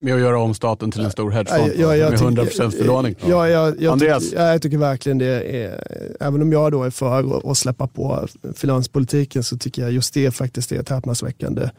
Med 0.00 0.14
att 0.14 0.20
göra 0.20 0.38
om 0.38 0.54
staten 0.54 0.90
till 0.90 1.04
en 1.04 1.10
stor 1.10 1.30
hedgefond 1.30 1.72
ja, 1.76 1.96
ja, 1.96 2.10
med 2.10 2.20
100 2.20 2.44
procents 2.44 2.78
belåning. 2.78 3.14
Ja, 3.26 3.48
ja, 3.48 3.72
jag, 3.78 3.92
Andreas? 3.92 4.24
Tycker, 4.24 4.44
jag 4.44 4.62
tycker 4.62 4.78
verkligen 4.78 5.18
det 5.18 5.56
är, 5.56 5.82
även 6.20 6.42
om 6.42 6.52
jag 6.52 6.72
då 6.72 6.82
är 6.82 6.90
för 6.90 7.50
att 7.50 7.58
släppa 7.58 7.86
på 7.86 8.26
finanspolitiken 8.54 9.42
så 9.42 9.58
tycker 9.58 9.82
jag 9.82 9.92
just 9.92 10.14
det 10.14 10.30
faktiskt 10.30 10.72
är 10.72 10.80
ett 10.80 10.88
häpnadsväckande 10.88 11.70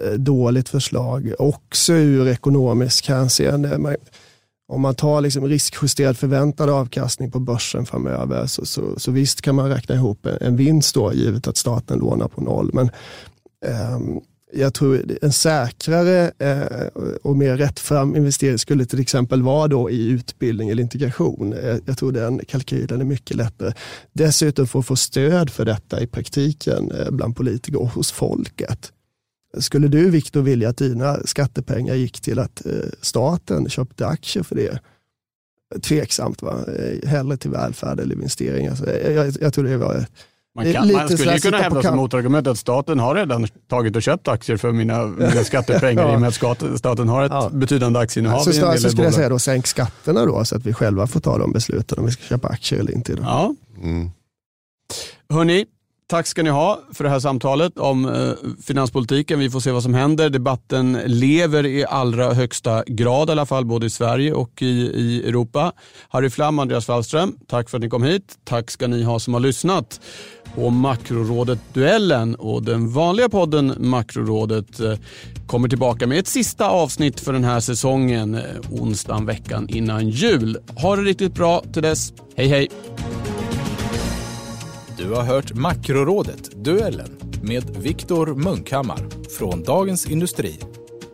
eh, 0.00 0.12
dåligt 0.12 0.68
förslag. 0.68 1.32
Också 1.38 1.92
ur 1.92 2.28
ekonomisk 2.28 3.08
hänseende 3.08 3.78
om 4.70 4.80
man 4.80 4.94
tar 4.94 5.20
liksom 5.20 5.48
riskjusterad 5.48 6.16
förväntad 6.18 6.70
avkastning 6.70 7.30
på 7.30 7.40
börsen 7.40 7.86
framöver 7.86 8.46
så, 8.46 8.66
så, 8.66 8.98
så 8.98 9.10
visst 9.10 9.42
kan 9.42 9.54
man 9.54 9.68
räkna 9.68 9.94
ihop 9.94 10.26
en, 10.26 10.38
en 10.40 10.56
vinst 10.56 10.94
då 10.94 11.12
givet 11.12 11.48
att 11.48 11.56
staten 11.56 11.98
lånar 11.98 12.28
på 12.28 12.40
noll. 12.40 12.70
Men 12.72 12.90
eh, 13.66 14.20
jag 14.52 14.74
tror 14.74 15.18
en 15.22 15.32
säkrare 15.32 16.32
eh, 16.38 16.86
och 17.22 17.36
mer 17.36 17.56
rättfram 17.56 18.16
investering 18.16 18.58
skulle 18.58 18.84
till 18.84 19.00
exempel 19.00 19.42
vara 19.42 19.68
då 19.68 19.90
i 19.90 20.08
utbildning 20.08 20.68
eller 20.68 20.82
integration. 20.82 21.52
Eh, 21.52 21.76
jag 21.86 21.98
tror 21.98 22.12
den 22.12 22.40
kalkylen 22.48 23.00
är 23.00 23.04
mycket 23.04 23.36
lättare. 23.36 23.72
Dessutom 24.12 24.66
får 24.66 24.82
få 24.82 24.96
stöd 24.96 25.50
för 25.50 25.64
detta 25.64 26.00
i 26.00 26.06
praktiken 26.06 26.90
eh, 26.90 27.10
bland 27.10 27.36
politiker 27.36 27.80
och 27.80 27.88
hos 27.88 28.12
folket. 28.12 28.92
Skulle 29.58 29.88
du 29.88 30.10
Viktor 30.10 30.42
vilja 30.42 30.68
att 30.68 30.76
dina 30.76 31.18
skattepengar 31.24 31.94
gick 31.94 32.20
till 32.20 32.38
att 32.38 32.66
eh, 32.66 32.72
staten 33.00 33.68
köpte 33.68 34.06
aktier 34.06 34.42
för 34.42 34.54
det? 34.56 34.78
Tveksamt 35.82 36.42
va? 36.42 36.54
Eh, 36.78 37.08
hellre 37.08 37.36
till 37.36 37.50
välfärd 37.50 38.00
eller 38.00 38.14
investeringar. 38.14 38.76
Jag, 39.04 39.12
jag, 39.12 39.34
jag 39.40 39.54
tror 39.54 39.64
det 39.64 39.76
var 39.76 40.06
Man, 40.54 40.72
kan, 40.72 40.86
lite 40.88 40.98
man 41.00 41.08
skulle 41.08 41.34
ju 41.34 41.40
kunna 41.40 41.56
hävda 41.58 41.82
som 41.82 41.96
motargument 41.96 42.46
att 42.46 42.58
staten 42.58 42.98
har 42.98 43.14
redan 43.14 43.46
tagit 43.68 43.96
och 43.96 44.02
köpt 44.02 44.28
aktier 44.28 44.56
för 44.56 44.72
mina, 44.72 45.06
mina 45.06 45.44
skattepengar 45.44 46.02
Ja. 46.08 46.12
i 46.12 46.16
och 46.16 46.20
med 46.20 46.28
att 46.28 46.78
staten 46.78 47.08
har 47.08 47.24
ett 47.24 47.32
Ja. 47.32 47.50
betydande 47.52 47.98
aktieinnehav 47.98 48.40
Så 48.44 48.50
del 48.50 48.80
så 48.80 48.88
skulle 48.90 49.04
jag 49.04 49.14
säga 49.14 49.28
då, 49.28 49.38
sänk 49.38 49.66
skatterna 49.66 50.26
då 50.26 50.44
så 50.44 50.56
att 50.56 50.66
vi 50.66 50.72
själva 50.72 51.06
får 51.06 51.20
ta 51.20 51.38
de 51.38 51.52
besluten 51.52 51.98
om 51.98 52.06
vi 52.06 52.12
ska 52.12 52.22
köpa 52.22 52.48
aktier 52.48 52.80
eller 52.80 52.92
inte. 52.92 53.14
Då. 53.14 53.22
Ja. 53.22 53.54
Mm. 53.82 54.10
Hörni, 55.28 55.66
tack 56.10 56.26
ska 56.26 56.42
ni 56.42 56.50
ha 56.50 56.80
för 56.92 57.04
det 57.04 57.10
här 57.10 57.20
samtalet 57.20 57.78
om 57.78 58.04
eh, 58.04 58.32
finanspolitiken. 58.62 59.38
Vi 59.38 59.50
får 59.50 59.60
se 59.60 59.70
vad 59.70 59.82
som 59.82 59.94
händer. 59.94 60.30
Debatten 60.30 60.98
lever 61.06 61.66
i 61.66 61.84
allra 61.84 62.34
högsta 62.34 62.84
grad 62.86 63.28
i 63.28 63.32
alla 63.32 63.46
fall, 63.46 63.64
både 63.64 63.86
i 63.86 63.90
Sverige 63.90 64.32
och 64.32 64.62
i, 64.62 64.66
i 64.94 65.28
Europa. 65.28 65.72
Harry 66.08 66.30
Flam, 66.30 66.58
och 66.58 66.62
Andreas 66.62 66.88
Wallström, 66.88 67.36
tack 67.48 67.70
för 67.70 67.78
att 67.78 67.82
ni 67.82 67.88
kom 67.88 68.02
hit. 68.02 68.38
Tack 68.44 68.70
ska 68.70 68.86
ni 68.86 69.02
ha 69.02 69.18
som 69.18 69.34
har 69.34 69.40
lyssnat 69.40 70.00
på 70.54 70.70
Makrorådet-duellen 70.70 72.34
och 72.34 72.62
den 72.62 72.92
vanliga 72.92 73.28
podden 73.28 73.74
Makrorådet 73.78 74.80
eh, 74.80 74.94
kommer 75.46 75.68
tillbaka 75.68 76.06
med 76.06 76.18
ett 76.18 76.28
sista 76.28 76.68
avsnitt 76.68 77.20
för 77.20 77.32
den 77.32 77.44
här 77.44 77.60
säsongen 77.60 78.34
eh, 78.34 78.42
onsdagen 78.70 79.26
veckan 79.26 79.68
innan 79.68 80.08
jul. 80.08 80.58
Ha 80.76 80.96
det 80.96 81.02
riktigt 81.02 81.34
bra 81.34 81.62
till 81.72 81.82
dess. 81.82 82.12
Hej 82.36 82.48
hej! 82.48 82.68
Du 85.00 85.14
har 85.14 85.22
hört 85.22 85.54
Makrorådet, 85.54 86.64
duellen 86.64 87.18
med 87.42 87.76
Viktor 87.76 88.26
Munkhammar 88.26 88.98
från 89.38 89.62
Dagens 89.62 90.10
Industri. 90.10 90.58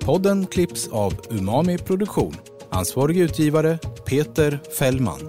Podden 0.00 0.46
klipps 0.46 0.88
av 0.88 1.14
Umami 1.30 1.78
Produktion. 1.78 2.34
Ansvarig 2.70 3.16
utgivare 3.16 3.78
Peter 4.06 4.60
Fällman. 4.78 5.20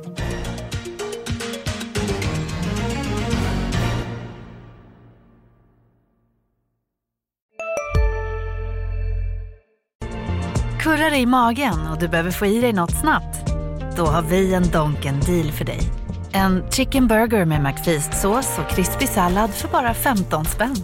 Kurrar 10.80 11.12
det 11.12 11.18
i 11.18 11.26
magen 11.26 11.88
och 11.92 12.00
du 12.00 12.08
behöver 12.08 12.32
få 12.32 12.46
i 12.46 12.62
dig 12.62 12.74
något 12.74 13.00
snabbt? 13.02 13.52
Då 13.98 14.06
har 14.06 14.22
vi 14.22 14.54
en 14.54 14.72
Donken 14.72 15.20
deal 15.20 15.52
för 15.52 15.66
dig. 15.66 16.07
En 16.38 16.64
chicken 16.72 17.08
burger 17.08 17.46
med 17.46 17.62
McFeast-sås 17.62 18.60
och 18.60 18.70
krispig 18.70 19.10
sallad 19.10 19.50
för 19.50 19.68
bara 19.68 19.94
15 19.94 20.46
spänn. 20.46 20.76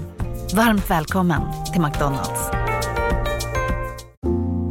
Varmt 0.55 0.89
välkommen 0.89 1.41
till 1.73 1.81
McDonalds. 1.81 2.49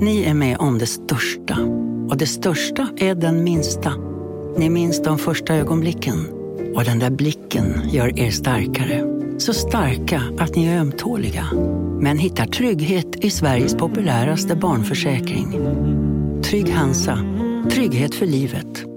Ni 0.01 0.25
är 0.25 0.35
med 0.35 0.57
om 0.59 0.79
det 0.79 0.87
största. 0.87 1.59
Och 2.11 2.17
det 2.17 2.27
största 2.27 2.89
är 2.97 3.15
den 3.15 3.45
minsta. 3.45 3.93
Ni 4.57 4.71
minns 4.71 5.03
de 5.03 5.19
första 5.19 5.55
ögonblicken. 5.55 6.29
Och 6.75 6.85
den 6.85 6.99
där 6.99 7.11
blicken 7.11 7.83
gör 7.91 8.19
er 8.19 8.31
starkare. 8.31 9.03
Så 9.39 9.55
starka 9.55 10.23
att 10.39 10.57
ni 10.57 10.67
är 10.67 10.81
ömtåliga. 10.81 11.47
Men 12.01 12.19
hittar 12.19 12.47
trygghet 12.47 13.25
i 13.25 13.31
Sveriges 13.31 13.75
populäraste 13.75 14.57
barnförsäkring. 14.57 15.53
Trygg 16.43 16.73
Hansa. 16.75 17.19
Trygghet 17.71 18.15
för 18.15 18.27
livet. 18.27 18.92